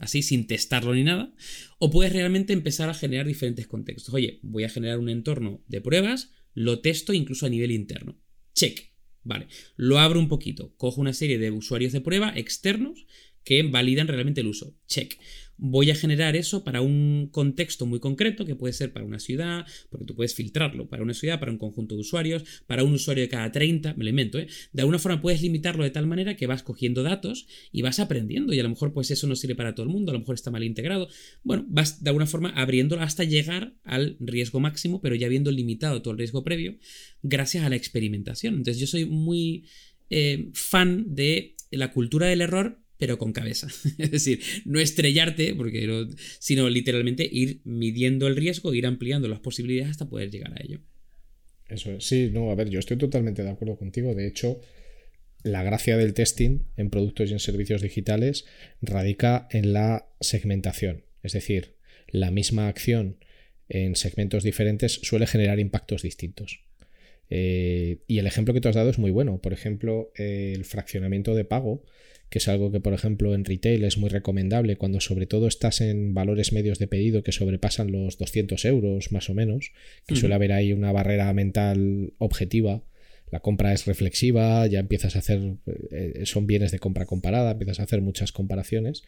[0.00, 1.32] así sin testarlo ni nada,
[1.78, 4.12] o puedes realmente empezar a generar diferentes contextos.
[4.14, 8.18] Oye, voy a generar un entorno de pruebas, lo testo incluso a nivel interno.
[8.54, 8.90] Check.
[9.22, 13.06] Vale, lo abro un poquito, cojo una serie de usuarios de prueba externos
[13.44, 14.78] que validan realmente el uso.
[14.86, 15.18] Check.
[15.62, 19.66] Voy a generar eso para un contexto muy concreto, que puede ser para una ciudad,
[19.90, 23.22] porque tú puedes filtrarlo, para una ciudad, para un conjunto de usuarios, para un usuario
[23.22, 24.46] de cada 30, me lo invento, ¿eh?
[24.72, 28.54] De alguna forma puedes limitarlo de tal manera que vas cogiendo datos y vas aprendiendo,
[28.54, 30.34] y a lo mejor pues eso no sirve para todo el mundo, a lo mejor
[30.34, 31.08] está mal integrado.
[31.42, 36.00] Bueno, vas de alguna forma abriéndolo hasta llegar al riesgo máximo, pero ya habiendo limitado
[36.00, 36.78] todo el riesgo previo,
[37.22, 38.54] gracias a la experimentación.
[38.54, 39.66] Entonces yo soy muy
[40.08, 43.66] eh, fan de la cultura del error, pero con cabeza.
[43.98, 49.40] es decir, no estrellarte, porque no- sino literalmente ir midiendo el riesgo, ir ampliando las
[49.40, 50.78] posibilidades hasta poder llegar a ello.
[51.68, 52.04] Eso es.
[52.04, 54.14] Sí, no, a ver, yo estoy totalmente de acuerdo contigo.
[54.14, 54.60] De hecho,
[55.42, 58.44] la gracia del testing en productos y en servicios digitales
[58.82, 61.04] radica en la segmentación.
[61.22, 61.76] Es decir,
[62.08, 63.16] la misma acción
[63.68, 66.60] en segmentos diferentes suele generar impactos distintos.
[67.32, 69.40] Eh, y el ejemplo que tú has dado es muy bueno.
[69.40, 71.84] Por ejemplo, el fraccionamiento de pago,
[72.30, 75.80] que es algo que, por ejemplo, en retail es muy recomendable cuando sobre todo estás
[75.80, 79.72] en valores medios de pedido que sobrepasan los 200 euros más o menos,
[80.06, 82.84] que suele haber ahí una barrera mental objetiva.
[83.30, 85.56] La compra es reflexiva, ya empiezas a hacer,
[85.90, 89.02] eh, son bienes de compra comparada, empiezas a hacer muchas comparaciones.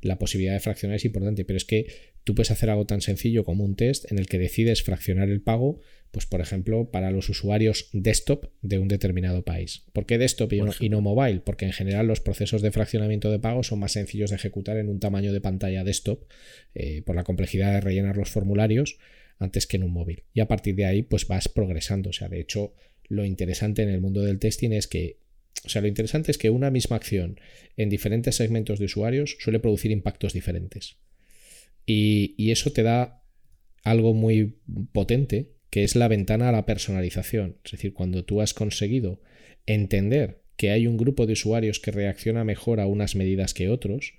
[0.00, 1.86] La posibilidad de fraccionar es importante, pero es que
[2.24, 5.42] tú puedes hacer algo tan sencillo como un test en el que decides fraccionar el
[5.42, 9.84] pago, pues por ejemplo, para los usuarios desktop de un determinado país.
[9.92, 11.40] ¿Por qué desktop y no, y no mobile?
[11.40, 14.88] Porque en general los procesos de fraccionamiento de pago son más sencillos de ejecutar en
[14.88, 16.24] un tamaño de pantalla desktop
[16.74, 18.98] eh, por la complejidad de rellenar los formularios
[19.38, 20.24] antes que en un móvil.
[20.32, 22.10] Y a partir de ahí, pues vas progresando.
[22.10, 22.74] O sea, de hecho,
[23.08, 25.18] lo interesante en el mundo del testing es que,
[25.64, 27.40] o sea, lo interesante es que una misma acción
[27.76, 30.96] en diferentes segmentos de usuarios suele producir impactos diferentes.
[31.86, 33.22] Y, y eso te da
[33.82, 34.56] algo muy
[34.92, 37.58] potente, que es la ventana a la personalización.
[37.64, 39.20] Es decir, cuando tú has conseguido
[39.66, 44.14] entender que hay un grupo de usuarios que reacciona mejor a unas medidas que otros,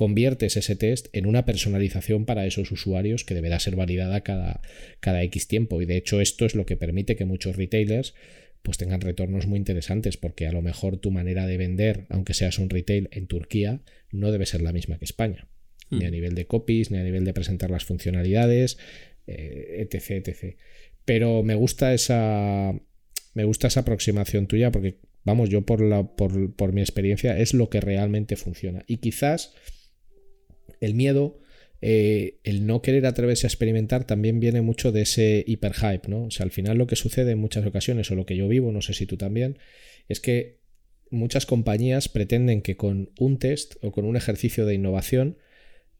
[0.00, 4.62] conviertes ese test en una personalización para esos usuarios que deberá ser validada cada,
[4.98, 5.82] cada X tiempo.
[5.82, 8.14] Y de hecho esto es lo que permite que muchos retailers
[8.62, 12.58] pues tengan retornos muy interesantes porque a lo mejor tu manera de vender, aunque seas
[12.58, 15.48] un retail en Turquía, no debe ser la misma que España.
[15.90, 16.12] Ni a Mm.
[16.12, 18.78] nivel de copies, ni a nivel de presentar las funcionalidades,
[19.26, 20.56] eh, etc, etc.
[21.04, 22.72] Pero me gusta esa.
[23.34, 27.52] Me gusta esa aproximación tuya porque, vamos, yo por, la, por, por mi experiencia es
[27.52, 28.82] lo que realmente funciona.
[28.86, 29.52] Y quizás
[30.80, 31.38] el miedo,
[31.82, 36.24] eh, el no querer atreverse a experimentar también viene mucho de ese hiperhype, ¿no?
[36.24, 38.72] O sea, al final lo que sucede en muchas ocasiones, o lo que yo vivo,
[38.72, 39.58] no sé si tú también,
[40.08, 40.60] es que
[41.10, 45.38] muchas compañías pretenden que con un test o con un ejercicio de innovación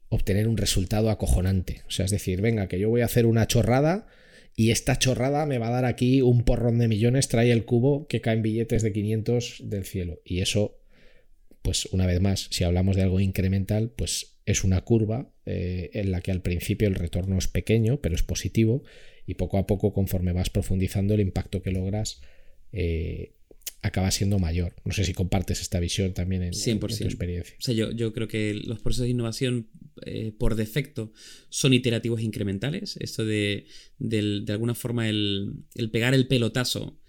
[0.09, 1.81] obtener un resultado acojonante.
[1.87, 4.07] O sea, es decir, venga, que yo voy a hacer una chorrada
[4.55, 8.07] y esta chorrada me va a dar aquí un porrón de millones, trae el cubo
[8.07, 10.19] que caen billetes de 500 del cielo.
[10.25, 10.79] Y eso,
[11.61, 16.11] pues una vez más, si hablamos de algo incremental, pues es una curva eh, en
[16.11, 18.83] la que al principio el retorno es pequeño, pero es positivo,
[19.25, 22.21] y poco a poco, conforme vas profundizando, el impacto que logras
[22.71, 23.33] eh,
[23.81, 24.75] acaba siendo mayor.
[24.85, 27.55] No sé si compartes esta visión también en, tu experiencia.
[27.59, 29.69] O sea, yo, yo, creo que los procesos de innovación
[30.05, 31.11] eh, por defecto
[31.49, 32.97] son iterativos incrementales.
[32.97, 33.65] Esto de,
[33.97, 37.00] de, de alguna forma, el, el, pegar el pelotazo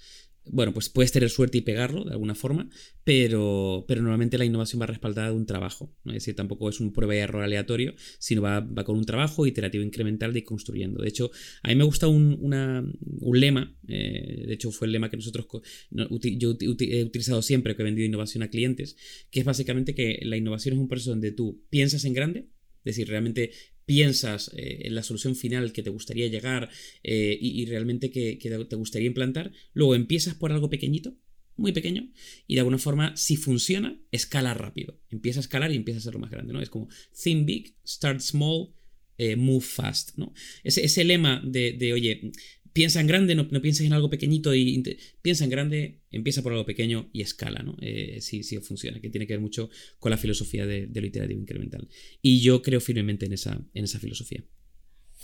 [0.45, 2.69] bueno, pues puedes tener suerte y pegarlo de alguna forma,
[3.05, 5.95] pero, pero normalmente la innovación va respaldada de un trabajo.
[6.05, 6.13] ¿no?
[6.13, 9.85] Es decir, tampoco es un prueba y error aleatorio, sino va, con un trabajo iterativo
[9.85, 11.03] incremental de ir construyendo.
[11.03, 11.31] De hecho,
[11.63, 15.47] a mí me gusta un, un lema, eh, de hecho fue el lema que nosotros,
[15.91, 18.97] yo he utilizado siempre que he vendido innovación a clientes,
[19.31, 22.49] que es básicamente que la innovación es un proceso donde tú piensas en grande,
[22.85, 23.53] es decir, realmente
[23.85, 26.71] piensas eh, en la solución final que te gustaría llegar
[27.03, 31.17] eh, y, realmente que, te gustaría implantar, luego empiezas por algo pequeñito,
[31.57, 32.11] muy pequeño,
[32.47, 35.01] y de alguna forma, si funciona, escala rápido.
[35.11, 36.63] Empieza a escalar y empieza a ser lo más grande, ¿no?
[36.63, 36.89] Es como
[37.23, 38.75] think big, start small,
[39.19, 40.33] eh, move fast, ¿no?
[40.65, 42.33] Ese, ese lema de, de, oye,
[42.73, 44.83] piensa en grande, no, pienses en algo pequeñito y
[45.21, 47.77] piensa en grande, empieza por algo pequeño y escala, ¿no?
[47.81, 51.41] Eh, sí, sí funciona, que tiene que ver mucho con la filosofía de, lo iterativo
[51.41, 51.89] incremental.
[52.21, 54.45] Y yo creo firmemente en esa, en esa filosofía.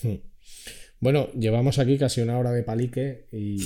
[0.03, 0.17] Hmm.
[1.01, 3.63] Bueno, llevamos aquí casi una hora de palique y,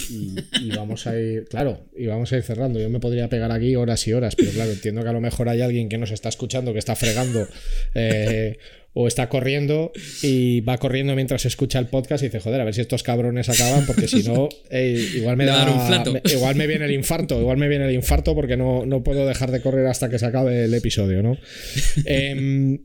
[0.76, 2.78] vamos a ir, claro, y vamos a ir cerrando.
[2.78, 5.48] Yo me podría pegar aquí horas y horas, pero claro, entiendo que a lo mejor
[5.48, 7.48] hay alguien que nos está escuchando, que está fregando
[7.94, 8.58] eh,
[8.92, 12.74] o está corriendo y va corriendo mientras escucha el podcast y dice, joder, a ver
[12.74, 17.40] si estos cabrones acaban, porque si no, igual me da, igual me viene el infarto,
[17.40, 20.26] igual me viene el infarto porque no, no puedo dejar de correr hasta que se
[20.26, 21.38] acabe el episodio, ¿no?
[22.04, 22.78] Em,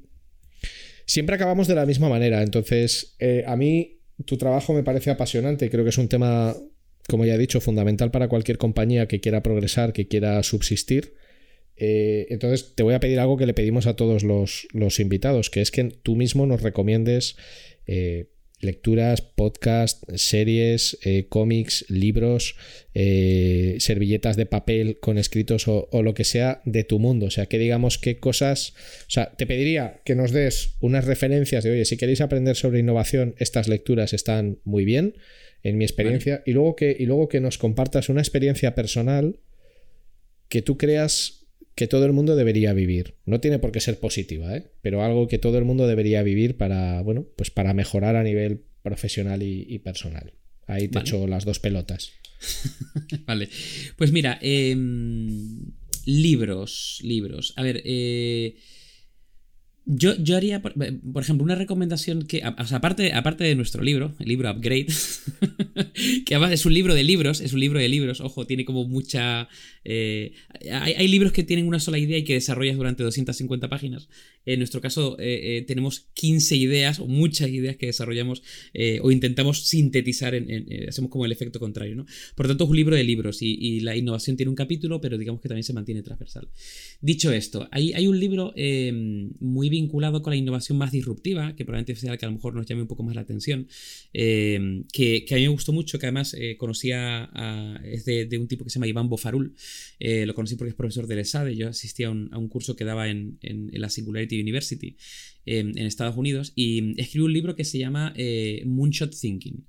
[1.05, 5.70] siempre acabamos de la misma manera, entonces eh, a mí tu trabajo me parece apasionante,
[5.70, 6.55] creo que es un tema,
[7.07, 11.13] como ya he dicho, fundamental para cualquier compañía que quiera progresar, que quiera subsistir.
[11.76, 15.61] Eh, entonces te voy a pedir algo que le pedimos a todos los, invitados, que
[15.61, 17.38] es que tú mismo nos recomiendes
[17.86, 22.55] eh, lecturas, podcasts, series, eh, cómics, libros,
[22.93, 27.27] servilletas de papel con escritos o, o, lo que sea de tu mundo.
[27.27, 28.73] O sea, que digamos qué cosas...
[29.01, 32.79] O sea, te pediría que nos des unas referencias de, oye, si queréis aprender sobre
[32.79, 35.13] innovación, estas lecturas están muy bien,
[35.63, 39.39] en mi experiencia, y, luego que, y luego que nos compartas una experiencia personal
[40.49, 41.46] que tú creas
[41.78, 43.13] que todo el mundo debería vivir.
[43.25, 44.71] No tiene por qué ser positiva, ¿eh?
[44.82, 48.63] pero algo que todo el mundo debería vivir para, bueno, pues para mejorar a nivel
[48.82, 50.34] profesional y, personal.
[50.65, 52.13] Ahí te echo las dos pelotas.
[53.28, 53.49] vale.
[53.95, 55.71] Pues mira, em,
[56.05, 57.53] libros, libros.
[57.57, 58.55] A ver, eh,
[59.86, 60.73] yo, yo haría, por,
[61.21, 64.88] ejemplo, una recomendación que, aparte, aparte de nuestro libro, el libro Upgrade,
[66.25, 68.86] que además es un libro de libros, es un libro de libros, ojo, tiene como
[68.88, 69.47] mucha...
[69.89, 70.34] Eh,
[70.69, 74.09] hay, libros que tienen una sola idea y que desarrollas durante 250 páginas.
[74.45, 78.43] En nuestro caso eh, eh, tenemos 15 ideas o muchas ideas que desarrollamos
[79.01, 82.05] o intentamos sintetizar, en, hacemos como el efecto contrario, ¿no?
[82.36, 85.17] Por lo tanto, es un libro de libros y, la innovación tiene un capítulo, pero
[85.17, 86.49] digamos que también se mantiene transversal.
[86.99, 88.53] Dicho esto, hay, hay un libro
[89.39, 92.55] muy vinculado con la innovación más disruptiva, que probablemente sea el que a lo mejor
[92.55, 93.67] nos llame un poco más la atención,
[94.11, 97.30] que, que, a mí me mucho, que además conocía,
[97.84, 99.55] es de, un tipo que se llama Iván Bofarul,
[99.99, 101.55] eh, lo conocí porque es profesor del ESADE.
[101.55, 103.38] Yo asistía a un, curso que daba en,
[103.72, 104.95] la Singularity University
[105.45, 109.65] en Estados Unidos y escribió un libro que se llama eh, Moonshot Thinking.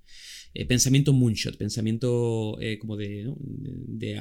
[0.58, 4.20] Eh, pensamiento moonshot, pensamiento eh, como de, de,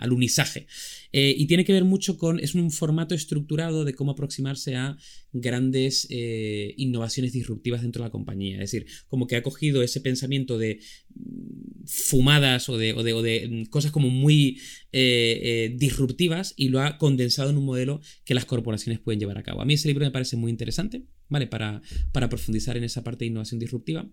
[0.00, 0.66] alunizaje.
[1.12, 4.98] Eh, y tiene que ver mucho con, es un formato estructurado de cómo aproximarse a
[5.32, 8.56] grandes innovaciones disruptivas dentro de la compañía.
[8.56, 10.80] Es decir, como que ha cogido ese pensamiento de
[11.14, 14.58] mm, fumadas o de, mm, cosas como muy
[14.90, 19.60] disruptivas y lo ha condensado en un modelo que las corporaciones pueden llevar a cabo.
[19.60, 21.46] A mí ese libro me parece muy interesante, ¿vale?
[21.46, 21.80] Para
[22.28, 24.10] profundizar en esa parte de innovación disruptiva.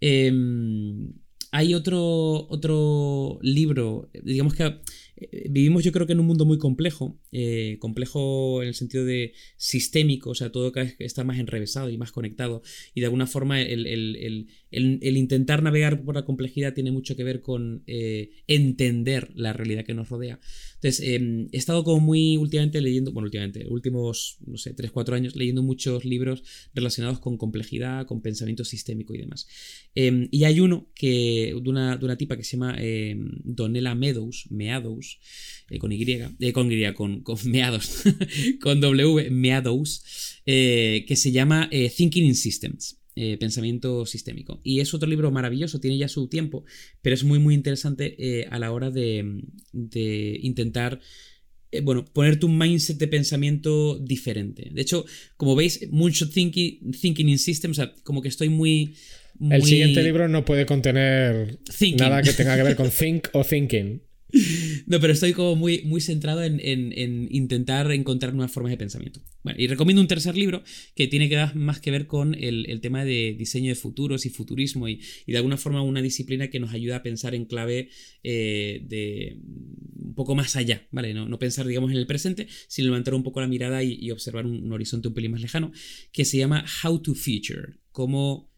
[0.00, 1.12] Em,
[1.52, 4.80] hay otro, otro libro, digamos que
[5.16, 9.04] eh, vivimos yo creo que en un mundo muy complejo, eh, complejo en el sentido
[9.04, 12.62] de sistémico, o sea, todo cada vez está más enrevesado y más conectado,
[12.94, 17.82] y de alguna forma el, intentar navegar por la complejidad tiene mucho que ver con
[17.86, 20.38] eh, entender la realidad que nos rodea.
[20.86, 25.16] Entonces eh, he estado como muy últimamente leyendo, bueno, últimamente, últimos, no sé, 3, 4
[25.16, 29.48] años, leyendo muchos libros relacionados con complejidad, con pensamiento sistémico y demás.
[29.96, 33.96] Eh, y hay uno que, de una, de una tipa que se llama eh, Donella
[33.96, 35.18] Meadows, Meadows,
[35.70, 38.04] eh, con Y, eh, con Y, con, con Meadows,
[38.60, 42.96] con W, Meadows, eh, que se llama Thinking in Systems.
[43.16, 44.60] Eh, pensamiento sistémico.
[44.62, 46.64] Y es otro libro maravilloso, tiene ya su tiempo,
[47.00, 49.42] pero es muy, muy interesante eh, a la hora de,
[49.72, 51.00] de intentar
[51.72, 54.70] eh, bueno, ponerte un mindset de pensamiento diferente.
[54.72, 55.04] De hecho,
[55.36, 58.94] como veis, mucho thinking, thinking in systems, o sea, como que estoy muy...
[59.40, 61.96] El siguiente libro no puede contener Thinking.
[61.96, 64.00] nada que tenga que ver con think o thinking.
[64.86, 68.76] No, pero estoy como muy, muy centrado en, en- en intentar encontrar nuevas formas de
[68.76, 69.20] pensamiento.
[69.42, 70.62] Bueno, y recomiendo un tercer libro
[70.94, 74.26] que tiene que ver más que ver con el, el tema de diseño de futuros
[74.26, 77.44] y futurismo y, y de alguna forma una disciplina que nos ayuda a pensar en
[77.44, 77.88] clave
[78.22, 81.14] eh, de un poco más allá, ¿vale?
[81.14, 84.10] No, no pensar, digamos, en el presente, sino levantar un poco la mirada y, y
[84.10, 85.72] observar un, un horizonte un pelín más lejano,
[86.12, 88.50] que se llama How to Future, cómo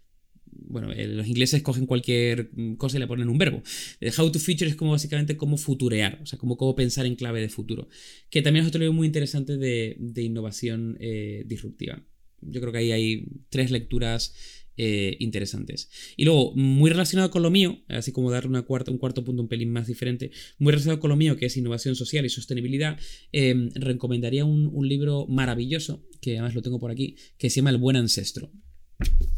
[0.53, 3.63] bueno, eh, los ingleses cogen cualquier cosa y le ponen un verbo.
[4.01, 7.17] El How to Future es como básicamente cómo futurear, o sea, cómo, cómo pensar en
[7.17, 7.89] clave de futuro.
[8.31, 12.03] Que también es otro libro muy interesante de, de innovación eh, disruptiva.
[12.41, 14.35] Yo creo que ahí hay tres lecturas
[14.81, 15.91] eh, interesantes.
[16.17, 19.43] Y luego, muy relacionado con lo mío, así como dar una cuarta, un cuarto punto
[19.43, 22.97] un pelín más diferente, muy relacionado con lo mío, que es innovación social y sostenibilidad,
[23.33, 27.71] eh, recomendaría un, un libro maravilloso, que además lo tengo por aquí, que se llama
[27.71, 28.53] El Buen Ancestro.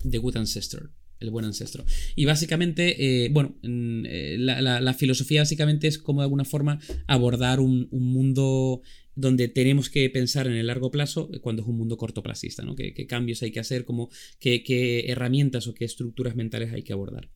[0.08, 0.90] The Good Ancestor.
[1.20, 1.84] El buen ancestro.
[2.16, 6.80] Y básicamente, eh, bueno, eh, la, la- la filosofía básicamente es como de alguna forma
[7.06, 8.80] abordar un, un mundo
[9.14, 12.74] donde tenemos que pensar en el largo plazo eh, cuando es un mundo cortoplacista, ¿no?
[12.74, 13.84] ¿Qué, qué cambios hay que hacer?
[13.84, 14.08] Como,
[14.38, 17.28] qué, qué herramientas o qué estructuras mentales hay que abordar?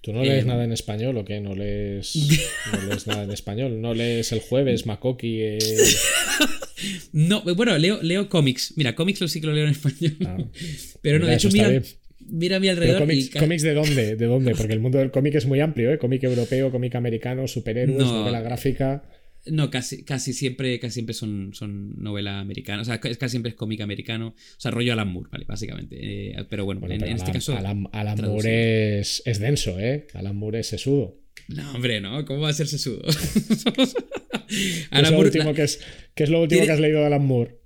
[0.00, 1.40] ¿Tú no lees Eh, nada en español o qué?
[1.40, 2.16] ¿No lees,
[2.72, 3.80] no lees nada en español?
[3.80, 5.36] ¿No lees el jueves, Makoki?
[5.40, 5.58] eh?
[7.12, 8.74] No, bueno, leo, leo cómics.
[8.76, 10.16] Mira, cómics lo sí que lo leo en español.
[10.26, 10.36] Ah,
[11.02, 11.82] Pero no, mira, de hecho, mira, bien.
[12.28, 13.00] mira a mi ¿Pero alrededor.
[13.02, 14.16] cómics, y ca- cómics de dónde?
[14.16, 14.54] ¿De dónde?
[14.54, 15.98] Porque el mundo del cómic es muy amplio, ¿eh?
[15.98, 18.20] Cómic europeo, cómic americano, superhéroes, No.
[18.20, 19.04] novela gráfica.
[19.46, 22.80] No, casi, casi siempre, casi siempre son, son novela americana.
[22.80, 24.28] O sea, ca- casi siempre es cómic americano.
[24.28, 25.44] O sea, rollo Alan Moore, ¿vale?
[25.46, 25.98] Básicamente.
[26.30, 27.54] Eh, pero bueno, Bueno, en, pero en este caso.
[27.54, 27.86] Alan-.
[28.22, 30.06] Moore es, es denso, ¿eh?
[30.14, 31.20] Alan Moore es sesudo.
[31.48, 32.24] No, hombre, no.
[32.24, 33.02] ¿Cómo va a ser sesudo?
[33.02, 35.80] ¿Qué Alan es, lo Moore, último la- que es,
[36.14, 37.58] qué es lo último Tiene- que has leído de Alan Moore?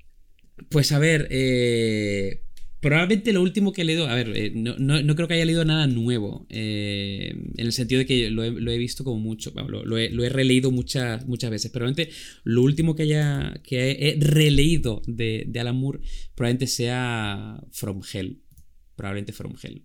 [0.70, 2.42] Pues a ver, eh,
[2.80, 5.44] probablemente lo último que he leído, a ver, eh, no, no- no creo que haya
[5.44, 9.20] leído nada nuevo, eh, en el sentido de que lo he, lo he visto como
[9.20, 12.12] mucho, bueno, lo, lo he, lo he releído muchas, muchas veces, probablemente
[12.44, 16.00] lo último que haya que he, he releído de, de Alan Moore
[16.34, 18.42] probablemente sea From Hell,
[18.96, 19.84] probablemente From Hell.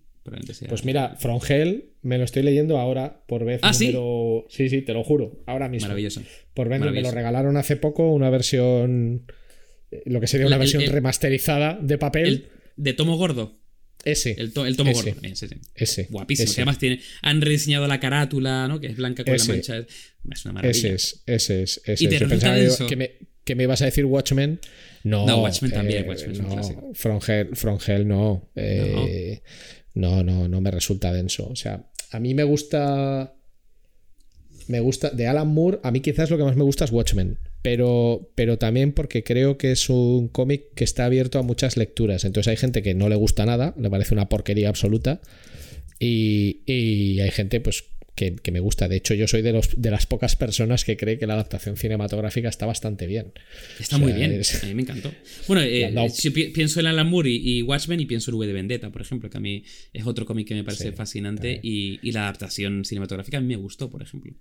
[0.68, 3.86] Pues mira, From Hell me lo estoy leyendo ahora por vez ¿Ah, sí?
[3.88, 4.46] número.
[4.48, 5.42] Sí, sí, te lo juro.
[5.46, 5.86] Ahora mismo.
[5.88, 6.22] Maravilloso.
[6.54, 7.14] Por vez me lo Maravilloso.
[7.14, 9.26] regalaron hace poco, una versión.
[9.90, 12.26] eh, Lo que sería una El- versión el- remasterizada de papel.
[12.26, 13.60] El, de tomo gordo.
[14.04, 14.34] ese.
[14.38, 15.12] El, to- el tomo Ese.
[15.12, 15.20] gordo.
[15.26, 15.54] Ese, sí.
[15.74, 16.06] ese.
[16.10, 16.44] Guapísimo.
[16.46, 16.54] ese.
[16.54, 18.80] que además tiene, han rediseñado la carátula, ¿no?
[18.80, 19.78] Que es blanca con la mancha.
[19.78, 20.70] Es una maravilla.
[20.78, 22.86] Ese es, ese es, ese ¿Y te Yo pensaba denso?
[22.86, 23.12] que me,
[23.44, 24.58] que me ibas a decir Watchmen.
[25.04, 26.90] No, No, Watchmen también, eh, Watchmen es un no, clásico.
[26.94, 28.50] From Hell, From Hell no.
[28.56, 29.06] Eh, no,
[29.94, 31.48] no, no me resulta denso.
[31.48, 33.34] O sea, a mí me gusta.
[34.68, 35.10] Me gusta.
[35.10, 37.38] De Alan Moore, a mí quizás lo que más me gusta es Watchmen.
[37.62, 42.24] Pero, pero también porque creo que es un cómic que está abierto a muchas lecturas.
[42.24, 45.20] Entonces hay gente que no le gusta nada, le parece una porquería absoluta.
[45.98, 47.84] Y, y hay gente, pues,
[48.14, 48.88] que, que me gusta.
[48.88, 51.76] De hecho, yo soy de, los, de las pocas personas que cree que la adaptación
[51.76, 53.32] cinematográfica está bastante bien.
[53.80, 55.12] Está O muy bien, es- a mí me encantó.
[55.48, 58.52] Bueno, eh, si pienso en Alan Moore y, y Watchmen y pienso en V de
[58.52, 61.98] Vendetta, por ejemplo, que a mí es otro cómic que me parece Sí, fascinante y,
[62.02, 64.32] y la adaptación cinematográfica a mí me gustó, por ejemplo.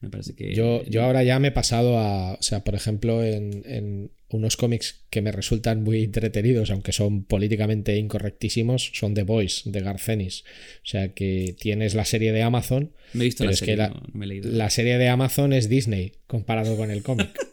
[0.00, 0.54] Me parece que...
[0.54, 4.56] Yo, yo ahora ya me he pasado a, o sea, por ejemplo, en, en unos
[4.56, 10.44] cómics que me resultan muy entretenidos, aunque son políticamente incorrectísimos, son The Boys, de Garcenis.
[10.84, 13.74] O sea, que tienes la serie de Amazon, me he visto pero la es serie,
[13.74, 14.50] que la, no, no me he leído.
[14.50, 17.30] la serie de Amazon es Disney comparado con el cómic.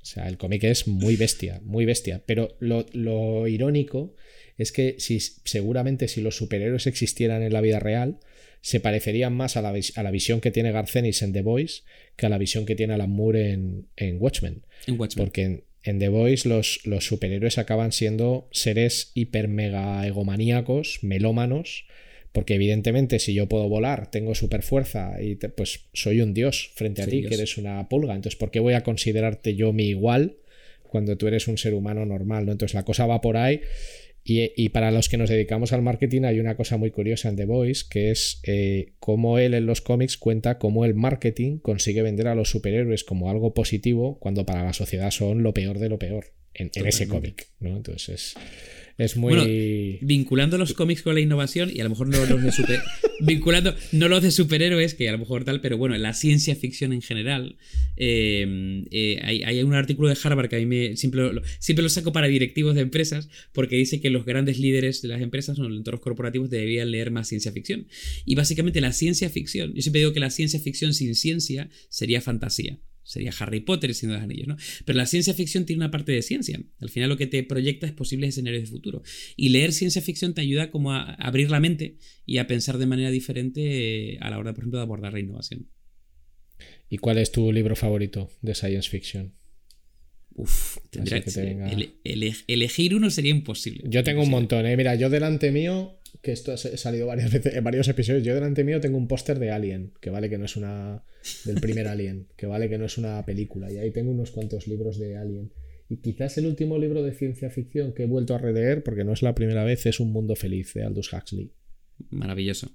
[0.00, 2.22] O sea, el cómic es muy bestia, muy bestia.
[2.24, 4.14] Pero lo, lo irónico
[4.56, 8.18] es que si, seguramente si los superhéroes existieran en la vida real,
[8.62, 11.82] se parecerían más a la, a la visión que tiene Garcenis en The Voice
[12.16, 14.62] que a la visión que tiene Alan Moore en, en Watchmen.
[14.86, 15.24] en Watchmen.
[15.26, 21.86] Porque en, en The Voice los, los superhéroes acaban siendo seres hiper mega egomaníacos, melómanos,
[22.32, 26.70] porque evidentemente si yo puedo volar, tengo super fuerza y te- pues soy un dios
[26.74, 27.28] frente a ti, Dios.
[27.30, 28.14] que eres una pulga.
[28.14, 30.36] Entonces, ¿por qué voy a considerarte yo mi igual
[30.88, 32.46] cuando tú eres un ser humano normal?
[32.46, 32.52] ¿no?
[32.52, 33.60] Entonces la cosa va por ahí.
[34.30, 37.46] Y, para los que nos dedicamos al marketing hay una cosa muy curiosa en The
[37.46, 42.28] Voice, que es eh, cómo él en los cómics cuenta cómo el marketing consigue vender
[42.28, 45.98] a los superhéroes como algo positivo cuando para la sociedad son lo peor de lo
[45.98, 47.48] peor en, en ese cómic.
[47.58, 47.74] ¿no?
[47.74, 48.34] Entonces
[48.98, 49.98] es muy.
[50.02, 52.80] vinculando los cómics con la innovación y a lo mejor no los de super.
[53.20, 56.92] vinculando, no los de superhéroes, que a lo mejor tal, pero bueno, la ciencia ficción
[56.92, 57.56] en general.
[57.96, 60.96] Eh, eh, hay, un artículo de Harvard que a mí me.
[60.96, 65.00] Siempre lo, siempre lo saco para directivos de empresas, porque dice que los grandes líderes
[65.00, 67.86] de las empresas o los entornos corporativos deberían leer más ciencia ficción.
[68.24, 69.74] Y básicamente la ciencia ficción.
[69.74, 74.16] Yo siempre digo que la ciencia ficción sin ciencia sería fantasía sería Harry Potter siendo
[74.16, 74.56] los anillos, ¿no?
[74.84, 76.62] Pero la ciencia ficción tiene una parte de ciencia.
[76.78, 79.02] Al final lo que te proyecta es posibles escenarios de futuro.
[79.34, 82.84] Y leer ciencia ficción te ayuda como a abrir la mente y a pensar de
[82.84, 85.70] manera diferente eh, a la hora, por ejemplo, de abordar la innovación.
[86.90, 89.34] ¿Y cuál es tu libro favorito de science fiction?
[90.38, 91.90] Uf, tendría que,
[92.46, 93.82] elegir uno sería imposible.
[93.88, 94.76] Yo tengo un montón, ¿eh?
[94.76, 98.22] Mira, yo delante mío que esto ha salido varias veces en varios episodios.
[98.22, 101.02] Yo delante mío tengo un póster de Alien, que vale que no es una.
[101.44, 103.70] del primer Alien, que vale que no es una película.
[103.72, 105.52] Y ahí tengo unos cuantos libros de Alien.
[105.88, 109.12] Y quizás el último libro de ciencia ficción que he vuelto a releer, porque no
[109.12, 111.50] es la primera vez, es Un Mundo Feliz de Aldous Huxley.
[112.10, 112.70] Maravilloso.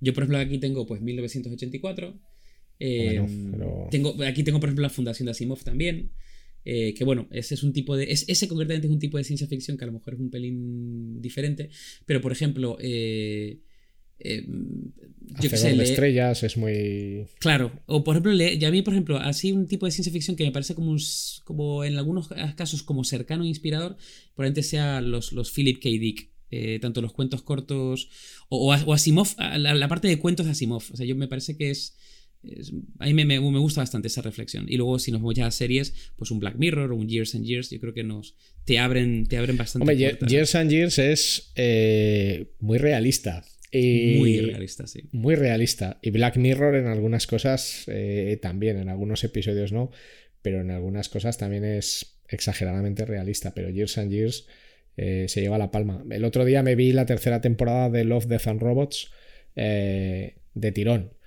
[0.00, 2.18] Yo, por ejemplo, aquí tengo pues 1984.
[2.80, 3.24] Eh,
[3.92, 6.10] tengo, aquí tengo, por ejemplo, la Fundación de Asimov también.
[6.70, 8.12] Eh, que bueno, ese es un tipo de.
[8.12, 11.18] ese concretamente es un tipo de ciencia ficción que a lo mejor es un pelín
[11.22, 11.70] diferente.
[12.04, 12.76] Pero por ejemplo.
[12.78, 13.60] Eh,
[14.18, 14.44] eh
[15.40, 17.24] yo que sé, estrellas es muy.
[17.38, 17.72] Claro.
[17.86, 20.44] O por ejemplo, y a mí, por ejemplo, así un tipo de ciencia ficción que
[20.44, 20.94] me parece como,
[21.44, 23.96] como en algunos casos como cercano e inspirador,
[24.34, 25.88] probablemente sea los, los Philip K.
[25.88, 26.32] Dick.
[26.50, 28.08] Eh, tanto los cuentos cortos
[28.48, 30.82] o, o Asimov, la, la, parte de cuentos de Asimov.
[30.92, 31.96] O sea, yo me parece que es
[32.98, 34.66] a mí me, gusta bastante esa reflexión.
[34.68, 37.34] Y luego, si nos vamos ya a series, pues un Black Mirror o un Years
[37.34, 39.82] and Years, yo creo que nos te abren, te abren bastante.
[39.82, 39.96] Hombre,
[40.26, 43.44] Years and Years es eh, muy realista.
[43.72, 45.08] muy realista, sí.
[45.12, 45.98] Muy realista.
[46.00, 49.90] Y Black Mirror en algunas cosas eh, también, en algunos episodios no,
[50.40, 53.52] pero en algunas cosas también es exageradamente realista.
[53.52, 54.46] Pero Years and Years
[54.96, 56.04] eh, se lleva la palma.
[56.08, 59.10] El otro día me vi la tercera temporada de Love, Death and Robots
[59.56, 61.17] de tirón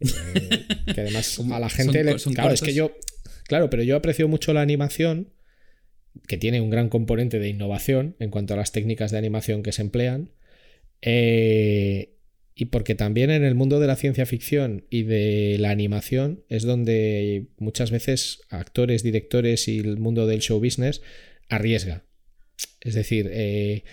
[0.00, 2.16] eh, que además a la gente le.
[2.16, 2.96] claro, es que yo.
[3.44, 5.32] Claro, pero yo aprecio mucho la animación,
[6.26, 9.72] que tiene un gran componente de innovación en cuanto a las técnicas de animación que
[9.72, 10.30] se emplean.
[11.00, 12.14] Eh,
[12.54, 16.64] y porque también en el mundo de la ciencia ficción y de la animación es
[16.64, 21.00] donde muchas veces actores, directores y el mundo del show business
[21.48, 22.04] arriesga.
[22.80, 23.84] Es decir, eh,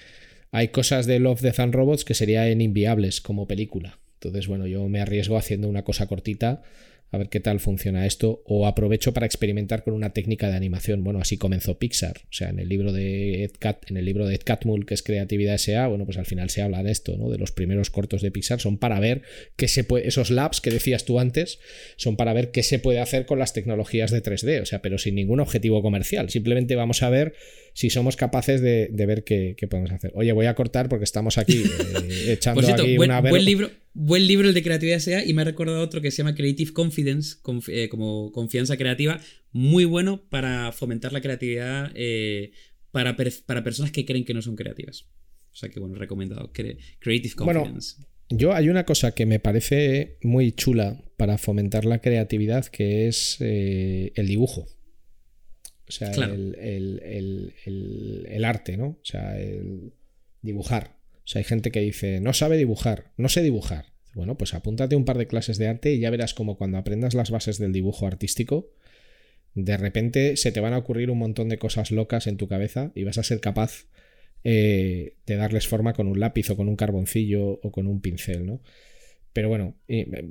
[0.52, 4.00] hay cosas de Love, Death and Robots que serían inviables como película.
[4.28, 6.64] Entonces, bueno, yo me arriesgo haciendo una cosa cortita
[7.12, 11.04] a ver qué tal funciona esto, o aprovecho para experimentar con una técnica de animación.
[11.04, 12.18] Bueno, así comenzó Pixar.
[12.24, 14.94] O sea, en el libro de Ed, Cat, en el libro de Ed Catmull, que
[14.96, 17.30] es Creatividad SA, bueno, pues al final se habla de esto, ¿no?
[17.30, 19.22] De los primeros cortos de Pixar, son para ver
[19.56, 21.60] qué se puede, esos labs que decías tú antes,
[21.96, 24.98] son para ver qué se puede hacer con las tecnologías de 3D, o sea, pero
[24.98, 26.30] sin ningún objetivo comercial.
[26.30, 27.34] Simplemente vamos a ver
[27.76, 30.12] si somos capaces de, ver qué, podemos hacer.
[30.16, 31.62] Oye, voy a cortar porque estamos aquí
[32.04, 35.46] eh, echando aquí una buen libro Buen libro el de creatividad sea y me ha
[35.46, 37.38] recordado otro que se llama Creative Confidence,
[37.68, 39.22] eh, como confianza creativa,
[39.54, 42.52] muy bueno para fomentar la creatividad eh,
[42.92, 45.08] para, para, personas que creen que no son creativas.
[45.54, 46.52] O sea que bueno, recomendado.
[46.52, 47.96] Creative Confidence.
[47.98, 53.08] Bueno, yo hay una cosa que me parece muy chula para fomentar la creatividad que
[53.08, 54.68] es eh, el dibujo.
[55.88, 58.88] O sea, el, el arte, ¿no?
[58.88, 59.94] O sea, el
[60.42, 60.98] dibujar.
[61.26, 63.94] O sea, hay gente que dice, no sabe dibujar, no sé dibujar.
[64.14, 67.14] Bueno, pues apúntate un par de clases de arte y ya verás como cuando aprendas
[67.14, 68.72] las bases del dibujo artístico,
[69.56, 72.92] de repente se te van a ocurrir un montón de cosas locas en tu cabeza
[72.96, 73.88] y vas a ser capaz
[74.44, 78.46] eh, de darles forma con un lápiz o con un carboncillo o con un pincel,
[78.46, 78.62] ¿no?
[79.34, 79.76] Pero bueno,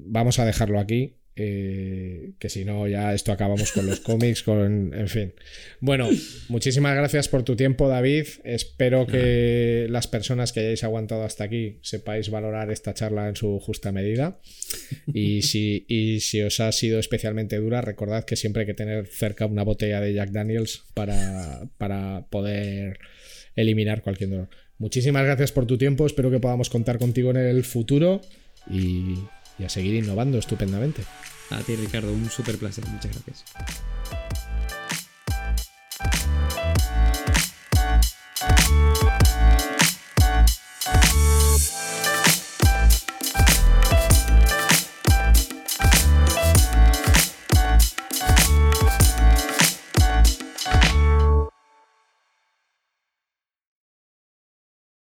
[0.07, 1.17] vamos a dejarlo aquí.
[1.37, 4.93] Eh, que si no, ya esto acabamos con los cómics, con.
[4.95, 5.35] En fin.
[5.81, 6.09] Bueno,
[6.49, 8.27] muchísimas gracias por tu tiempo, David.
[8.45, 13.59] Espero que las personas que hayáis aguantado hasta aquí sepáis valorar esta charla en su
[13.59, 14.39] justa medida.
[15.13, 19.07] Y si, y si os ha sido especialmente dura, recordad que siempre hay que tener
[19.09, 22.99] cerca una botella de Jack Daniels para, para poder
[23.57, 24.49] eliminar cualquier dolor.
[24.79, 26.07] Muchísimas gracias por tu tiempo.
[26.07, 28.21] Espero que podamos contar contigo en el futuro.
[28.71, 29.19] Y
[29.59, 31.05] y a seguir innovando estupendamente.
[31.51, 32.87] A ti, Ricardo, un súper placer.
[32.89, 33.45] Muchas gracias.